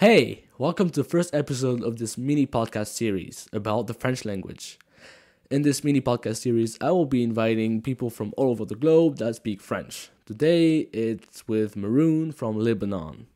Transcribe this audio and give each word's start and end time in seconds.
Hey, 0.00 0.44
welcome 0.58 0.90
to 0.90 1.02
the 1.02 1.08
first 1.08 1.34
episode 1.34 1.82
of 1.82 1.98
this 1.98 2.16
mini 2.16 2.46
podcast 2.46 2.86
series 2.86 3.48
about 3.52 3.88
the 3.88 3.94
French 3.94 4.24
language. 4.24 4.78
In 5.50 5.62
this 5.62 5.82
mini 5.82 6.00
podcast 6.00 6.36
series, 6.36 6.78
I 6.80 6.92
will 6.92 7.04
be 7.04 7.24
inviting 7.24 7.82
people 7.82 8.08
from 8.08 8.32
all 8.36 8.50
over 8.50 8.64
the 8.64 8.76
globe 8.76 9.16
that 9.16 9.34
speak 9.34 9.60
French. 9.60 10.10
Today, 10.24 10.86
it's 10.92 11.48
with 11.48 11.74
Maroon 11.74 12.30
from 12.30 12.56
Lebanon. 12.60 13.26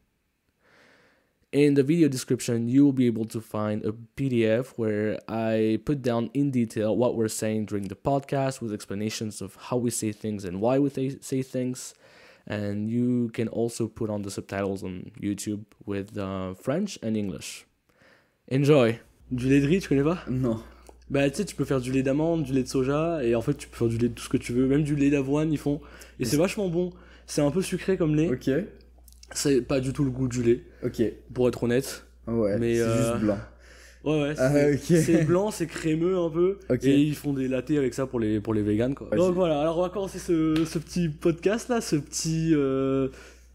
In 1.50 1.74
the 1.74 1.82
video 1.82 2.06
description, 2.06 2.68
you 2.68 2.84
will 2.84 2.92
be 2.92 3.06
able 3.06 3.24
to 3.24 3.40
find 3.40 3.84
a 3.84 3.90
PDF 4.16 4.68
where 4.76 5.18
I 5.26 5.80
put 5.84 6.00
down 6.00 6.30
in 6.32 6.52
detail 6.52 6.96
what 6.96 7.16
we're 7.16 7.26
saying 7.26 7.66
during 7.66 7.88
the 7.88 7.96
podcast 7.96 8.60
with 8.60 8.72
explanations 8.72 9.42
of 9.42 9.56
how 9.56 9.78
we 9.78 9.90
say 9.90 10.12
things 10.12 10.44
and 10.44 10.60
why 10.60 10.78
we 10.78 10.90
say 10.90 11.42
things. 11.42 11.92
And 12.50 12.88
you 12.88 13.30
can 13.32 13.46
also 13.48 13.86
put 13.88 14.10
on 14.10 14.20
the 14.22 14.30
subtitles 14.30 14.82
on 14.82 15.02
YouTube 15.20 15.62
with 15.86 16.16
uh, 16.16 16.54
French 16.60 16.98
and 17.02 17.14
English. 17.14 17.66
Enjoy! 18.50 18.98
Du 19.30 19.48
lait 19.48 19.60
de 19.60 19.66
riz, 19.66 19.80
tu 19.80 19.88
connais 19.88 20.02
pas? 20.02 20.18
Non. 20.28 20.60
Bah, 21.08 21.28
tu 21.30 21.36
sais, 21.36 21.44
tu 21.44 21.54
peux 21.54 21.64
faire 21.64 21.80
du 21.80 21.92
lait 21.92 22.02
d'amande, 22.02 22.42
du 22.42 22.52
lait 22.52 22.62
de 22.62 22.68
soja, 22.68 23.22
et 23.22 23.34
en 23.34 23.40
fait, 23.42 23.54
tu 23.54 23.68
peux 23.68 23.76
faire 23.76 23.88
du 23.88 23.98
lait 23.98 24.08
de 24.08 24.14
tout 24.14 24.24
ce 24.24 24.28
que 24.28 24.36
tu 24.36 24.52
veux, 24.52 24.66
même 24.66 24.82
du 24.82 24.96
lait 24.96 25.10
d'avoine, 25.10 25.52
ils 25.52 25.58
font. 25.58 25.80
Et 26.18 26.24
c'est 26.24 26.36
vachement 26.36 26.68
bon. 26.68 26.90
C'est 27.26 27.42
un 27.42 27.50
peu 27.50 27.62
sucré 27.62 27.96
comme 27.96 28.14
lait. 28.14 28.28
Ok. 28.28 28.50
C'est 29.30 29.62
pas 29.62 29.80
du 29.80 29.92
tout 29.92 30.04
le 30.04 30.10
goût 30.10 30.28
du 30.28 30.42
lait, 30.42 30.62
Ok. 30.84 31.02
pour 31.32 31.48
être 31.48 31.62
honnête. 31.62 32.04
Ouais. 32.26 32.58
Mais, 32.58 32.74
c'est 32.76 32.82
euh, 32.82 33.12
juste 33.12 33.24
blanc. 33.24 33.38
Ouais, 34.04 34.20
ouais. 34.22 34.34
Ah, 34.38 34.52
C'est 34.78 35.24
blanc, 35.24 35.50
c'est 35.50 35.66
crémeux 35.66 36.16
un 36.18 36.28
peu. 36.30 36.58
Et 36.82 36.96
ils 37.00 37.14
font 37.14 37.32
des 37.32 37.46
latés 37.48 37.78
avec 37.78 37.94
ça 37.94 38.06
pour 38.06 38.18
les, 38.20 38.40
pour 38.40 38.52
les 38.54 38.62
vegans, 38.62 38.94
quoi. 38.94 39.08
Donc 39.16 39.34
voilà, 39.34 39.60
alors 39.60 39.78
on 39.78 39.82
va 39.82 39.88
commencer 39.90 40.18
ce, 40.18 40.64
ce 40.64 40.78
petit 40.78 41.08
podcast 41.08 41.68
là, 41.68 41.80
ce 41.80 41.96
petit. 41.96 42.50
Euh, 42.52 43.08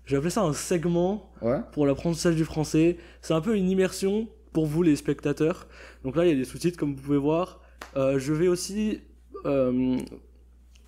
J'ai 0.05 0.15
appelé 0.15 0.29
ça 0.29 0.41
un 0.43 0.53
segment 0.53 1.31
Ouais. 1.41 1.59
pour 1.73 1.85
l'apprentissage 1.85 2.35
du 2.35 2.45
français. 2.45 2.97
C'est 3.21 3.33
un 3.33 3.41
peu 3.41 3.55
une 3.57 3.69
immersion 3.69 4.27
pour 4.53 4.65
vous 4.65 4.81
les 4.83 4.95
spectateurs. 4.95 5.67
Donc 6.03 6.15
là, 6.15 6.25
il 6.25 6.29
y 6.29 6.31
a 6.31 6.35
des 6.35 6.45
sous-titres 6.45 6.77
comme 6.77 6.95
vous 6.95 7.01
pouvez 7.01 7.17
voir. 7.17 7.61
Euh, 7.97 8.17
je 8.17 8.33
vais 8.33 8.47
aussi 8.47 9.01
euh, 9.45 9.97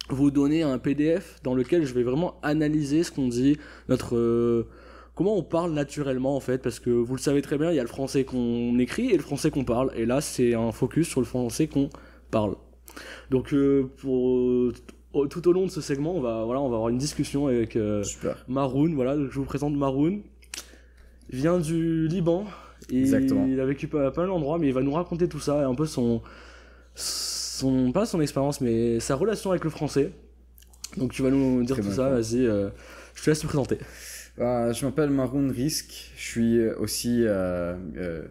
vous 0.09 0.31
donner 0.31 0.63
un 0.63 0.79
PDF 0.79 1.39
dans 1.43 1.53
lequel 1.53 1.85
je 1.85 1.93
vais 1.93 2.01
vraiment 2.03 2.39
analyser 2.41 3.03
ce 3.03 3.11
qu'on 3.11 3.27
dit, 3.27 3.57
notre 3.89 4.15
euh, 4.15 4.67
comment 5.19 5.35
on 5.35 5.43
parle 5.43 5.73
naturellement 5.73 6.37
en 6.37 6.39
fait, 6.39 6.59
parce 6.59 6.79
que 6.79 6.89
vous 6.89 7.13
le 7.13 7.19
savez 7.19 7.41
très 7.41 7.57
bien, 7.57 7.71
il 7.71 7.75
y 7.75 7.79
a 7.79 7.81
le 7.81 7.89
français 7.89 8.23
qu'on 8.23 8.79
écrit 8.79 9.09
et 9.09 9.17
le 9.17 9.21
français 9.21 9.51
qu'on 9.51 9.65
parle. 9.65 9.91
Et 9.97 10.05
là, 10.05 10.21
c'est 10.21 10.53
un 10.53 10.71
focus 10.71 11.09
sur 11.09 11.19
le 11.19 11.25
français 11.25 11.67
qu'on 11.67 11.89
parle. 12.31 12.55
Donc 13.29 13.53
euh, 13.53 13.91
pour 13.97 14.29
euh, 14.29 14.73
tout 15.29 15.45
au 15.45 15.51
long 15.51 15.65
de 15.65 15.71
ce 15.71 15.81
segment, 15.81 16.15
on 16.15 16.21
va 16.21 16.45
voilà, 16.45 16.61
on 16.61 16.69
va 16.69 16.77
avoir 16.77 16.87
une 16.87 16.97
discussion 16.97 17.47
avec 17.47 17.75
euh. 17.75 18.01
Maroon, 18.47 18.93
voilà, 18.95 19.17
donc 19.17 19.29
je 19.29 19.39
vous 19.39 19.43
présente 19.43 19.75
Maroon. 19.75 20.21
Il 21.31 21.39
vient 21.39 21.59
du 21.59 22.07
Liban. 22.07 22.45
Et 22.89 23.01
Exactement. 23.01 23.45
Il 23.45 23.59
a 23.59 23.65
vécu 23.65 23.89
pas, 23.89 24.11
pas 24.11 24.21
mal 24.21 24.29
d'endroits, 24.29 24.57
mais 24.57 24.67
il 24.67 24.73
va 24.73 24.81
nous 24.81 24.93
raconter 24.93 25.27
tout 25.27 25.41
ça 25.41 25.59
et 25.59 25.65
un 25.65 25.75
peu 25.75 25.85
son. 25.85 26.21
son 26.95 27.91
pas 27.91 28.05
son 28.05 28.21
expérience, 28.21 28.61
mais 28.61 29.01
sa 29.01 29.15
relation 29.15 29.51
avec 29.51 29.65
le 29.65 29.69
français. 29.69 30.13
Donc 30.95 31.11
tu 31.11 31.23
vas 31.23 31.29
nous 31.29 31.61
dire 31.65 31.75
Très 31.75 31.83
tout 31.83 31.91
ça, 31.91 32.09
vas-y, 32.09 32.45
euh, 32.45 32.69
je 33.15 33.23
te 33.25 33.29
laisse 33.29 33.39
te 33.41 33.47
présenter. 33.47 33.79
Euh, 34.39 34.71
je 34.73 34.85
m'appelle 34.85 35.09
Maroon 35.09 35.49
Risk. 35.51 36.11
Je 36.15 36.21
suis 36.21 36.69
aussi. 36.69 37.23
euh, 37.25 37.75
euh, 37.97 38.23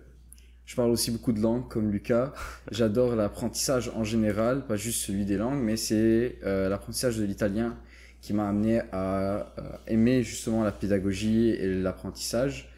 je 0.64 0.76
parle 0.76 0.90
aussi 0.90 1.10
beaucoup 1.10 1.32
de 1.32 1.40
langues 1.40 1.68
comme 1.68 1.90
Lucas. 1.90 2.32
J'adore 2.70 3.16
l'apprentissage 3.16 3.90
en 3.94 4.04
général, 4.04 4.66
pas 4.66 4.76
juste 4.76 5.00
celui 5.00 5.24
des 5.24 5.38
langues, 5.38 5.62
mais 5.62 5.76
c'est 5.76 6.38
euh, 6.44 6.68
l'apprentissage 6.68 7.16
de 7.18 7.24
l'italien 7.24 7.76
qui 8.20 8.34
m'a 8.34 8.48
amené 8.48 8.82
à 8.92 9.52
euh, 9.58 9.62
aimer 9.86 10.22
justement 10.22 10.64
la 10.64 10.72
pédagogie 10.72 11.50
et 11.50 11.74
l'apprentissage. 11.74 12.70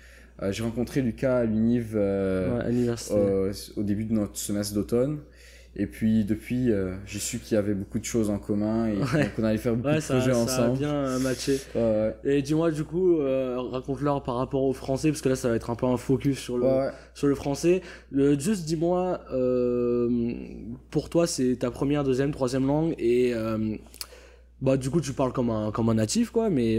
Euh, 0.42 0.52
J'ai 0.52 0.62
rencontré 0.62 1.02
Lucas 1.02 1.38
à 1.38 1.44
l'Univ 1.44 1.92
euh, 1.96 2.58
ouais, 2.58 2.94
euh, 3.10 3.52
au 3.76 3.82
début 3.82 4.04
de 4.04 4.12
notre 4.12 4.36
semestre 4.38 4.74
d'automne. 4.74 5.18
Et 5.76 5.86
puis 5.86 6.24
depuis, 6.24 6.72
euh, 6.72 6.96
j'ai 7.06 7.20
su 7.20 7.38
qu'il 7.38 7.54
y 7.54 7.56
avait 7.58 7.74
beaucoup 7.74 8.00
de 8.00 8.04
choses 8.04 8.28
en 8.28 8.38
commun 8.38 8.88
et 8.88 8.96
Ouais. 9.14 9.30
qu'on 9.36 9.44
allait 9.44 9.56
faire 9.56 9.76
beaucoup 9.76 9.88
ouais, 9.88 9.94
de 9.96 10.00
ça, 10.00 10.16
projets 10.16 10.32
ça 10.32 10.38
a 10.38 10.42
ensemble. 10.42 10.78
bien 10.78 10.92
euh, 10.92 11.18
matché. 11.20 11.58
Ouais, 11.76 11.80
ouais. 11.80 12.16
Et 12.24 12.42
dis-moi 12.42 12.72
du 12.72 12.82
coup, 12.82 13.18
euh, 13.20 13.56
raconte-leur 13.70 14.22
par 14.24 14.34
rapport 14.34 14.64
au 14.64 14.72
français, 14.72 15.10
parce 15.10 15.22
que 15.22 15.28
là 15.28 15.36
ça 15.36 15.48
va 15.48 15.54
être 15.54 15.70
un 15.70 15.76
peu 15.76 15.86
un 15.86 15.96
focus 15.96 16.38
sur 16.40 16.58
le, 16.58 16.90
sur 17.14 17.32
français. 17.36 17.82
Juste 18.12 18.64
dis-moi, 18.64 19.20
euh, 19.32 20.32
pour 20.90 21.08
toi, 21.08 21.28
c'est 21.28 21.56
ta 21.56 21.70
première, 21.70 22.02
deuxième, 22.02 22.32
troisième 22.32 22.66
langue 22.66 22.94
et 22.98 23.32
bah 24.60 24.76
du 24.76 24.90
coup 24.90 25.00
tu 25.00 25.12
parles 25.12 25.32
comme 25.32 25.48
un 25.50 25.70
comme 25.70 25.88
un 25.88 25.94
natif 25.94 26.30
quoi, 26.30 26.50
mais 26.50 26.78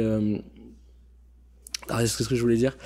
ah, 1.90 2.06
ce 2.06 2.28
que 2.28 2.36
je 2.36 2.42
voulais 2.42 2.58
dire. 2.58 2.78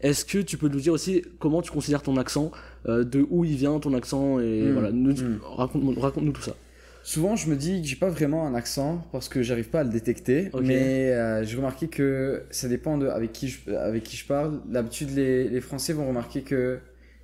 Est-ce 0.00 0.24
que 0.24 0.38
tu 0.38 0.58
peux 0.58 0.68
nous 0.68 0.80
dire 0.80 0.92
aussi 0.92 1.22
comment 1.38 1.62
tu 1.62 1.70
considères 1.70 2.02
ton 2.02 2.16
accent, 2.18 2.50
euh, 2.86 3.04
de 3.04 3.26
où 3.30 3.44
il 3.44 3.56
vient 3.56 3.78
ton 3.78 3.94
accent 3.94 4.40
et 4.40 4.62
Mm, 4.62 4.72
voilà, 4.72 4.90
mm. 4.90 5.40
raconte 5.42 5.98
raconte-nous 5.98 6.32
tout 6.32 6.42
ça. 6.42 6.54
Souvent, 7.02 7.36
je 7.36 7.50
me 7.50 7.56
dis 7.56 7.82
que 7.82 7.86
j'ai 7.86 7.96
pas 7.96 8.08
vraiment 8.08 8.46
un 8.46 8.54
accent 8.54 9.06
parce 9.12 9.28
que 9.28 9.42
j'arrive 9.42 9.68
pas 9.68 9.80
à 9.80 9.84
le 9.84 9.90
détecter. 9.90 10.50
Mais 10.62 11.12
euh, 11.12 11.44
j'ai 11.44 11.56
remarqué 11.56 11.88
que 11.88 12.44
ça 12.50 12.66
dépend 12.66 12.96
de 12.96 13.08
avec 13.08 13.32
qui 13.32 13.48
je, 13.48 13.70
avec 13.72 14.04
qui 14.04 14.16
je 14.16 14.26
parle. 14.26 14.60
D'habitude, 14.66 15.10
les, 15.14 15.48
les 15.48 15.60
Français 15.60 15.92
vont 15.92 16.08
remarquer 16.08 16.40
que 16.40 16.78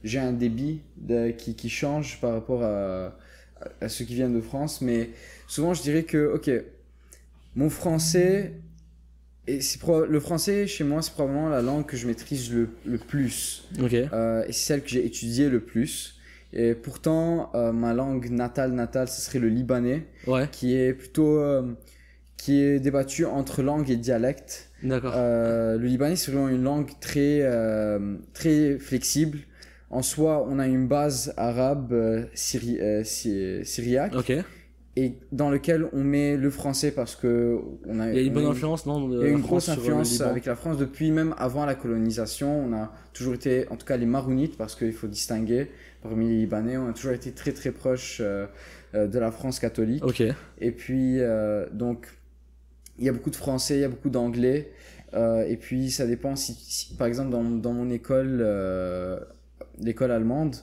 j'ai 0.05 0.19
un 0.19 0.33
débit 0.33 0.83
de, 0.99 1.31
qui, 1.31 1.55
qui 1.55 1.71
change 1.71 2.21
par 2.21 2.33
rapport 2.35 2.63
à, 2.63 3.17
à 3.81 3.89
ceux 3.89 4.05
qui 4.05 4.15
viennent 4.15 4.35
de 4.35 4.43
France. 4.43 4.83
Mais 4.83 5.11
souvent, 5.47 5.73
je 5.73 5.81
dirais 5.81 6.03
que, 6.03 6.35
ok, 6.35 6.51
mon 7.57 7.71
français, 7.71 8.53
et 9.57 9.61
c'est 9.61 9.81
proba- 9.81 10.07
le 10.07 10.21
français 10.21 10.67
chez 10.67 10.85
moi, 10.85 11.03
c'est 11.03 11.13
probablement 11.13 11.49
la 11.49 11.63
langue 11.63 11.87
que 11.87 11.97
je 11.97 12.07
maîtrise 12.07 12.53
le, 12.53 12.69
le 12.85 12.99
plus. 12.99 13.69
Euh, 14.13 14.45
et 14.47 14.53
c'est 14.53 14.67
celle 14.67 14.83
que 14.83 14.89
j'ai 14.89 15.05
étudiée 15.05 15.49
le 15.49 15.61
plus. 15.61 16.17
Et 16.53 16.75
pourtant, 16.75 17.51
euh, 17.55 17.73
ma 17.73 17.95
langue 17.95 18.29
natale, 18.31 18.73
natale, 18.73 19.09
ce 19.09 19.21
serait 19.21 19.39
le 19.39 19.49
libanais, 19.49 20.07
Ouais. 20.27 20.49
qui 20.51 20.75
est 20.77 20.93
plutôt, 20.95 21.39
euh, 21.39 21.63
qui 22.37 22.61
est 22.61 22.81
débattu 22.81 23.25
entre 23.25 23.63
langue 23.63 23.89
et 23.91 23.97
dialecte. 23.97 24.71
D'accord. 24.83 25.13
Euh, 25.15 25.77
le 25.79 25.87
libanais, 25.87 26.17
c'est 26.17 26.33
vraiment 26.33 26.49
une 26.49 26.63
langue 26.65 26.91
très, 27.01 27.43
très 28.35 28.79
flexible. 28.79 29.39
En 29.91 30.03
soi, 30.03 30.47
on 30.49 30.59
a 30.59 30.67
une 30.67 30.87
base 30.89 31.35
arabe, 31.37 31.93
syri- 32.35 33.05
sy- 33.05 33.61
syriaque. 33.65 34.15
Et 34.97 35.15
dans 35.31 35.51
lequel 35.51 35.87
on 35.93 36.03
met 36.03 36.37
le 36.37 36.51
français 36.51 36.91
parce 36.91 37.15
que 37.15 37.59
on 37.87 38.01
a, 38.01 38.11
Il 38.11 38.17
y 38.17 38.19
a 38.19 38.23
une 38.23 38.31
on 38.31 38.35
bonne 38.35 38.47
influence 38.47 38.87
non 38.87 39.09
de 39.09 39.19
il 39.19 39.23
y 39.23 39.25
a 39.27 39.29
une 39.29 39.39
France 39.39 39.49
grosse 39.49 39.69
influence 39.69 40.21
avec 40.21 40.47
la 40.47 40.57
France 40.57 40.79
depuis 40.79 41.11
même 41.13 41.35
avant 41.39 41.65
la 41.65 41.77
colonisation. 41.77 42.65
On 42.65 42.73
a 42.73 42.93
toujours 43.13 43.35
été, 43.35 43.69
en 43.69 43.77
tout 43.77 43.87
cas 43.87 43.97
les 43.97 44.07
Marounites, 44.07 44.57
parce 44.57 44.75
qu'il 44.75 44.93
faut 44.93 45.07
distinguer 45.07 45.69
parmi 46.03 46.29
les 46.29 46.39
Libanais, 46.39 46.77
on 46.77 46.89
a 46.89 46.93
toujours 46.93 47.13
été 47.13 47.31
très 47.33 47.53
très 47.53 47.71
proche 47.71 48.19
euh, 48.21 48.47
euh, 48.95 49.07
de 49.07 49.19
la 49.19 49.31
France 49.31 49.61
catholique. 49.61 50.05
Ok. 50.05 50.23
Et 50.61 50.71
puis 50.73 51.21
euh, 51.21 51.67
donc 51.73 52.09
il 52.99 53.05
y 53.05 53.09
a 53.09 53.13
beaucoup 53.13 53.31
de 53.31 53.37
Français, 53.37 53.77
il 53.77 53.81
y 53.81 53.85
a 53.85 53.89
beaucoup 53.89 54.11
d'Anglais. 54.11 54.73
Euh, 55.15 55.45
et 55.47 55.57
puis 55.57 55.91
ça 55.91 56.07
dépend 56.07 56.37
si, 56.37 56.55
si- 56.55 56.95
par 56.95 57.07
exemple 57.07 57.31
dans, 57.31 57.45
dans 57.45 57.73
mon 57.73 57.91
école, 57.91 58.45
l'école 59.79 60.11
allemande, 60.11 60.57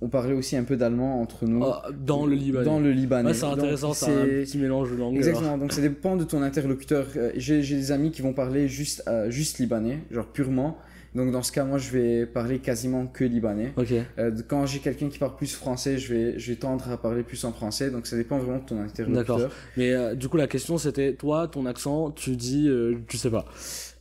on 0.00 0.08
parlait 0.08 0.34
aussi 0.34 0.56
un 0.56 0.64
peu 0.64 0.76
d'allemand 0.76 1.20
entre 1.20 1.46
nous. 1.46 1.64
Ah, 1.64 1.88
dans 1.92 2.26
le 2.26 2.34
Liban. 2.34 2.62
Dans 2.62 2.80
le 2.80 2.92
Libanais. 2.92 3.34
C'est 3.34 3.44
intéressant, 3.44 3.92
c'est 3.92 4.14
un 4.14 4.24
petit 4.24 4.58
mélange 4.58 4.90
de 4.90 4.96
langues. 4.96 5.16
alors. 5.16 5.28
Exactement, 5.28 5.58
donc 5.58 5.72
ça 5.72 5.80
dépend 5.80 6.16
de 6.16 6.24
ton 6.24 6.42
interlocuteur. 6.42 7.06
Euh, 7.16 7.32
J'ai 7.36 7.60
des 7.60 7.92
amis 7.92 8.10
qui 8.10 8.22
vont 8.22 8.32
parler 8.32 8.68
juste, 8.68 9.02
euh, 9.08 9.30
juste 9.30 9.58
libanais, 9.58 10.00
genre 10.10 10.26
purement. 10.26 10.78
Donc 11.14 11.32
dans 11.32 11.42
ce 11.42 11.50
cas, 11.52 11.64
moi 11.64 11.78
je 11.78 11.90
vais 11.90 12.26
parler 12.26 12.58
quasiment 12.58 13.06
que 13.06 13.24
libanais. 13.24 13.72
Ok. 13.76 13.92
Euh, 14.18 14.30
quand 14.46 14.66
j'ai 14.66 14.78
quelqu'un 14.78 15.08
qui 15.08 15.18
parle 15.18 15.36
plus 15.36 15.54
français, 15.54 15.98
je 15.98 16.12
vais, 16.14 16.38
je 16.38 16.50
vais 16.50 16.56
tendre 16.56 16.88
à 16.90 16.96
parler 16.96 17.22
plus 17.22 17.44
en 17.44 17.52
français. 17.52 17.90
Donc 17.90 18.06
ça 18.06 18.16
dépend 18.16 18.38
vraiment 18.38 18.58
de 18.58 18.64
ton 18.66 18.80
interlocuteur. 18.80 19.50
Mais 19.76 19.92
euh, 19.92 20.14
du 20.14 20.28
coup, 20.28 20.36
la 20.36 20.46
question 20.46 20.78
c'était, 20.78 21.14
toi, 21.14 21.48
ton 21.48 21.66
accent, 21.66 22.10
tu 22.10 22.36
dis, 22.36 22.68
euh, 22.68 22.96
tu 23.08 23.16
sais 23.16 23.30
pas. 23.30 23.46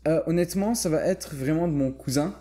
Euh, 0.08 0.22
honnêtement, 0.28 0.76
ça 0.76 0.90
va 0.90 1.02
être 1.06 1.34
vraiment 1.34 1.68
de 1.68 1.74
mon 1.74 1.92
cousin. 1.92 2.34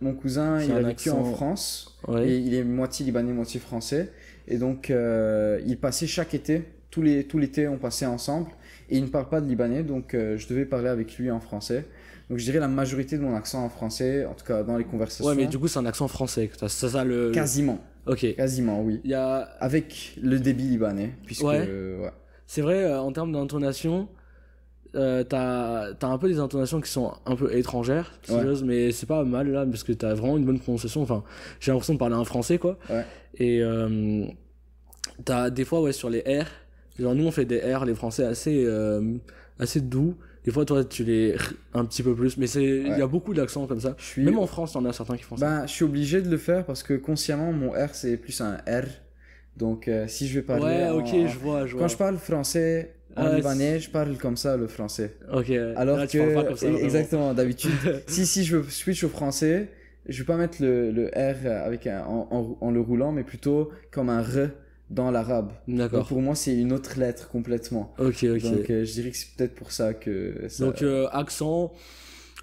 Mon 0.00 0.14
cousin, 0.14 0.60
il 0.62 0.70
a 0.72 0.76
vécu 0.80 1.08
accent- 1.10 1.18
en 1.20 1.24
France. 1.24 1.98
Ouais. 2.06 2.28
Et 2.28 2.38
il 2.38 2.54
est 2.54 2.64
moitié 2.64 3.04
libanais, 3.04 3.32
moitié 3.32 3.58
français. 3.60 4.12
Et 4.46 4.56
donc, 4.58 4.90
euh, 4.90 5.60
il 5.66 5.76
passait 5.78 6.06
chaque 6.06 6.34
été, 6.34 6.64
tous 6.90 7.02
les, 7.02 7.24
tout 7.24 7.38
l'été, 7.38 7.68
on 7.68 7.78
passait 7.78 8.06
ensemble. 8.06 8.50
Et 8.90 8.96
il 8.96 9.02
ne 9.04 9.08
parle 9.08 9.28
pas 9.28 9.40
de 9.40 9.48
libanais, 9.48 9.82
donc 9.82 10.14
euh, 10.14 10.38
je 10.38 10.48
devais 10.48 10.64
parler 10.64 10.88
avec 10.88 11.18
lui 11.18 11.30
en 11.30 11.40
français. 11.40 11.84
Donc, 12.30 12.38
je 12.38 12.44
dirais 12.44 12.58
la 12.60 12.68
majorité 12.68 13.16
de 13.18 13.22
mon 13.22 13.34
accent 13.34 13.64
en 13.64 13.68
français, 13.68 14.24
en 14.24 14.34
tout 14.34 14.44
cas 14.44 14.62
dans 14.62 14.76
les 14.78 14.84
conversations. 14.84 15.26
Ouais, 15.26 15.34
mais 15.34 15.46
du 15.46 15.58
coup, 15.58 15.66
c'est 15.68 15.78
un 15.78 15.86
accent 15.86 16.08
français. 16.08 16.50
C'est 16.68 16.88
ça 16.88 17.04
le. 17.04 17.30
Quasiment, 17.32 17.78
Ok. 18.06 18.34
quasiment, 18.36 18.82
oui. 18.82 19.00
Il 19.04 19.10
y 19.10 19.14
a. 19.14 19.38
Avec 19.60 20.16
le 20.22 20.38
débit 20.38 20.64
libanais, 20.64 21.10
puisque. 21.26 21.42
Ouais. 21.44 21.64
euh, 21.68 22.02
ouais. 22.02 22.10
C'est 22.46 22.62
vrai, 22.62 22.84
euh, 22.84 23.00
en 23.00 23.12
termes 23.12 23.32
d'intonation, 23.32 24.08
euh, 24.94 25.22
t'as, 25.24 25.92
un 26.02 26.18
peu 26.18 26.28
des 26.28 26.38
intonations 26.38 26.80
qui 26.80 26.90
sont 26.90 27.12
un 27.26 27.36
peu 27.36 27.54
étrangères, 27.56 28.12
Ouais. 28.30 28.42
mais 28.64 28.92
c'est 28.92 29.06
pas 29.06 29.24
mal 29.24 29.50
là, 29.50 29.66
parce 29.66 29.84
que 29.84 29.92
t'as 29.92 30.14
vraiment 30.14 30.36
une 30.36 30.44
bonne 30.44 30.58
prononciation. 30.60 31.02
Enfin, 31.02 31.22
j'ai 31.60 31.70
l'impression 31.72 31.94
de 31.94 31.98
parler 31.98 32.14
un 32.16 32.24
français, 32.24 32.58
quoi. 32.58 32.78
Ouais. 32.90 33.04
Et 33.38 33.62
euh, 33.62 34.24
t'as 35.24 35.50
des 35.50 35.64
fois, 35.64 35.80
ouais, 35.82 35.92
sur 35.92 36.10
les 36.10 36.20
R, 36.20 36.46
genre 36.98 37.14
nous 37.14 37.26
on 37.26 37.30
fait 37.30 37.44
des 37.44 37.60
R, 37.60 37.84
les 37.84 37.94
français 37.94 38.24
assez, 38.24 38.64
euh, 38.64 39.14
assez 39.58 39.80
doux, 39.80 40.16
Des 40.44 40.52
fois, 40.52 40.64
toi, 40.64 40.82
tu 40.84 41.04
les 41.04 41.34
un 41.74 41.84
petit 41.84 42.02
peu 42.02 42.14
plus, 42.14 42.38
mais 42.38 42.46
c'est 42.46 42.64
il 42.64 42.96
y 42.96 43.02
a 43.02 43.06
beaucoup 43.06 43.34
d'accents 43.34 43.66
comme 43.66 43.80
ça. 43.80 43.94
Même 44.16 44.38
en 44.38 44.46
France, 44.46 44.72
il 44.74 44.78
y 44.78 44.80
en 44.80 44.84
a 44.86 44.92
certains 44.94 45.16
qui 45.16 45.24
font 45.24 45.36
ça. 45.36 45.44
ben, 45.46 45.66
je 45.66 45.72
suis 45.72 45.84
obligé 45.84 46.22
de 46.22 46.30
le 46.30 46.38
faire 46.38 46.64
parce 46.64 46.82
que 46.82 46.94
consciemment, 46.94 47.52
mon 47.52 47.72
R, 47.72 47.90
c'est 47.92 48.16
plus 48.16 48.40
un 48.40 48.54
R. 48.66 48.86
Donc, 49.58 49.88
euh, 49.88 50.06
si 50.08 50.26
je 50.28 50.38
vais 50.38 50.46
parler. 50.46 50.64
ouais, 50.64 50.88
en- 50.88 50.98
ok, 51.00 51.08
en- 51.12 51.26
je 51.26 51.38
vois, 51.38 51.66
je 51.66 51.72
vois. 51.72 51.82
Quand 51.82 51.88
je 51.88 51.96
parle 51.98 52.16
français 52.16 52.94
en 53.16 53.26
Ah, 53.26 53.34
libanais, 53.36 53.80
je 53.80 53.90
parle 53.90 54.16
comme 54.16 54.36
ça, 54.36 54.56
le 54.56 54.66
français. 54.68 55.16
Ok. 55.32 55.50
Alors 55.76 55.96
là, 55.98 56.06
que. 56.06 56.12
tu 56.12 56.18
parles 56.18 56.34
pas 56.34 56.44
comme 56.44 56.56
ça. 56.56 56.66
vraiment. 56.66 56.84
exactement, 56.84 57.34
d'habitude. 57.34 57.72
si, 58.06 58.26
si 58.26 58.44
je 58.44 58.62
switch 58.62 59.02
au 59.04 59.08
français, 59.08 59.68
je 60.06 60.18
vais 60.22 60.26
pas 60.26 60.36
mettre 60.36 60.62
le, 60.62 60.90
le 60.90 61.06
R 61.08 61.46
avec 61.64 61.86
un, 61.86 62.02
en, 62.04 62.28
en- 62.30 62.58
en 62.60 62.70
le 62.70 62.80
roulant, 62.80 63.12
mais 63.12 63.24
plutôt 63.24 63.70
comme 63.90 64.08
un 64.08 64.22
R 64.22 64.50
dans 64.90 65.10
l'arabe. 65.10 65.52
D'accord. 65.66 66.06
pour 66.06 66.22
moi, 66.22 66.34
c'est 66.34 66.54
une 66.56 66.72
autre 66.72 66.98
lettre 66.98 67.28
complètement. 67.28 67.92
Ok, 67.98 68.24
ok. 68.24 68.42
Donc 68.42 68.70
euh, 68.70 68.84
je 68.84 68.92
dirais 68.92 69.10
que 69.10 69.16
c'est 69.16 69.34
peut-être 69.36 69.54
pour 69.54 69.70
ça 69.72 69.92
que 69.92 70.46
ça... 70.48 70.64
Donc, 70.64 70.80
euh, 70.82 71.06
accent 71.12 71.72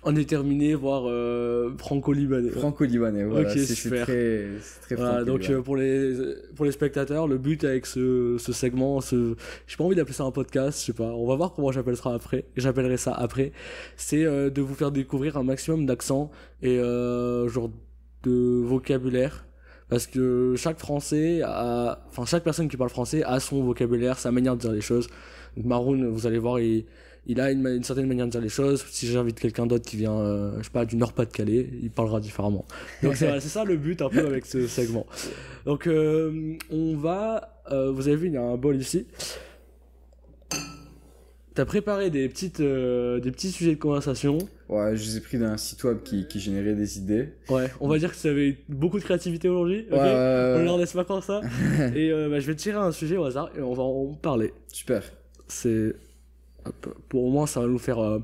indéterminé, 0.06 0.76
voire 0.76 1.04
euh, 1.08 1.72
franco-libanais. 1.78 2.52
franco-libanais, 2.52 3.24
voilà, 3.26 3.50
Ok, 3.50 3.58
c'est 3.58 3.90
très, 3.90 4.46
très 4.82 4.96
Voilà, 4.96 5.24
donc 5.24 5.50
euh, 5.50 5.62
pour 5.62 5.76
les 5.76 6.14
pour 6.56 6.66
les 6.66 6.72
spectateurs, 6.72 7.28
le 7.28 7.38
but 7.38 7.64
avec 7.64 7.86
ce, 7.86 8.38
ce 8.38 8.54
segment, 8.54 9.02
ce 9.02 9.36
j'ai 9.68 9.78
pas 9.78 9.84
envie 9.84 9.96
d'appeler 9.96 10.14
ça 10.14 10.24
un 10.24 10.32
podcast, 10.32 10.80
je 10.80 10.86
sais 10.86 10.94
pas. 10.94 11.12
On 11.12 11.28
va 11.28 11.36
voir 11.36 11.54
comment 11.54 11.72
j'appelle 11.72 11.98
ça 11.98 12.14
après. 12.14 12.46
J'appellerai 12.56 12.98
ça 12.98 13.14
après. 13.14 13.52
C'est 13.98 14.26
euh, 14.26 14.50
de 14.50 14.62
vous 14.62 14.76
faire 14.76 14.92
découvrir 14.92 15.38
un 15.38 15.44
maximum 15.44 15.86
d'accents 15.86 16.32
et 16.62 16.78
euh, 16.80 17.48
genre 17.48 17.72
de 18.24 18.62
vocabulaire 18.64 19.46
parce 19.90 20.08
que 20.08 20.56
chaque 20.58 20.80
français 20.80 21.42
a 21.44 22.04
enfin 22.10 22.26
chaque 22.26 22.44
personne 22.44 22.68
qui 22.68 22.78
parle 22.78 22.90
français 22.90 23.24
a 23.24 23.40
son 23.40 23.64
vocabulaire, 23.64 24.18
sa 24.18 24.32
manière 24.32 24.56
de 24.56 24.62
dire 24.62 24.72
les 24.72 24.82
choses. 24.82 25.08
Donc 25.56 25.66
Maroon, 25.66 26.10
vous 26.10 26.28
allez 26.28 26.40
voir, 26.40 26.60
il 26.60 26.86
il 27.28 27.40
a 27.40 27.52
une, 27.52 27.84
certaine 27.84 28.08
manière 28.08 28.26
de 28.26 28.32
dire 28.32 28.42
les 28.42 28.50
choses. 28.50 28.86
Si 28.90 29.08
j'invite 29.08 29.40
quelqu'un 29.40 29.66
d'autre 29.66 29.86
qui 29.86 29.98
vient, 29.98 30.18
euh, 30.18 30.58
je 30.60 30.64
sais 30.64 30.70
pas, 30.70 30.86
du 30.86 30.96
Nord-Pas-de-Calais, 30.96 31.70
il 31.82 31.90
parlera 31.90 32.20
différemment. 32.20 32.66
Donc 33.02 33.16
c'est 33.16 33.40
ça 33.42 33.64
le 33.64 33.78
but 33.78 34.02
un 34.02 34.10
peu 34.10 34.26
avec 34.26 34.46
ce 34.46 34.68
segment. 34.68 35.06
Donc 35.66 35.88
euh, 35.88 36.58
on 36.70 36.96
va, 36.96 37.62
euh, 37.72 37.92
vous 37.92 38.08
avez 38.08 38.18
vu, 38.18 38.28
il 38.28 38.34
y 38.34 38.38
a 38.38 38.44
un 38.44 38.58
bol 38.58 38.76
ici. 38.76 39.08
T'as 41.56 41.66
préparé 41.66 42.10
des 42.10 42.28
petites, 42.28 42.60
euh, 42.60 43.22
des 43.22 43.32
petits 43.32 43.50
sujets 43.50 43.76
de 43.76 43.80
conversation. 43.80 44.38
Ouais, 44.68 44.98
je 44.98 45.04
les 45.06 45.18
ai 45.18 45.22
pris 45.22 45.38
d'un 45.38 45.56
site 45.56 45.84
web 45.86 46.04
qui, 46.04 46.28
qui 46.28 46.40
générait 46.40 46.74
des 46.74 46.98
idées. 46.98 47.30
Ouais, 47.50 47.72
on 47.80 47.88
va 47.88 47.98
dire 47.98 48.14
que 48.14 48.20
tu 48.20 48.28
avais 48.28 48.58
beaucoup 48.68 49.00
de 49.00 49.04
créativité 49.04 49.48
aujourd'hui. 49.48 49.88
Ouais, 49.90 49.98
On 49.98 50.64
leur 50.64 50.78
laisse 50.78 50.92
pas 50.92 51.06
comme 51.06 51.22
ça. 51.22 51.42
et 51.96 52.12
bah, 52.12 52.40
je 52.40 52.46
vais 52.48 52.56
tirer 52.56 52.78
un 52.78 52.92
sujet 52.92 53.16
au 53.16 53.24
hasard 53.24 53.50
et 53.58 53.62
on 53.62 53.74
va 53.74 53.84
en 53.84 54.14
parler. 54.14 54.54
super. 54.68 55.02
C'est 55.48 55.96
pour 57.10 57.32
moi 57.32 57.48
ça 57.48 57.62
va 57.62 57.68
nous 57.68 57.80
faire 57.80 58.00
euh, 58.00 58.20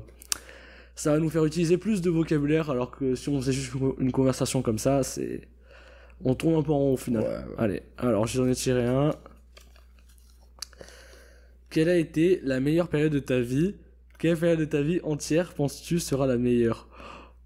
ça 0.94 1.12
va 1.12 1.18
nous 1.18 1.30
faire 1.30 1.44
utiliser 1.44 1.78
plus 1.78 2.02
de 2.02 2.10
vocabulaire 2.10 2.70
alors 2.70 2.90
que 2.90 3.14
si 3.14 3.28
on 3.28 3.40
faisait 3.40 3.52
juste 3.52 3.72
une 3.98 4.12
conversation 4.12 4.62
comme 4.62 4.78
ça, 4.78 5.02
c'est 5.02 5.48
on 6.24 6.34
tourne 6.34 6.54
un 6.54 6.62
peu 6.62 6.72
en 6.72 6.78
rond 6.78 6.92
au 6.92 6.96
final. 6.96 7.22
Ouais, 7.22 7.28
ouais. 7.28 7.54
Allez, 7.58 7.82
alors 7.98 8.26
j'en 8.26 8.46
ai 8.46 8.54
tiré 8.54 8.86
un. 8.86 9.10
Quelle 11.70 11.88
a 11.88 11.96
été 11.96 12.40
la 12.44 12.60
meilleure 12.60 12.88
période 12.88 13.12
de 13.12 13.18
ta 13.18 13.40
vie? 13.40 13.74
Quelle 14.18 14.36
période 14.36 14.60
de 14.60 14.64
ta 14.64 14.82
vie 14.82 15.00
entière 15.02 15.54
penses-tu 15.54 15.98
sera 15.98 16.26
la 16.26 16.36
meilleure? 16.36 16.86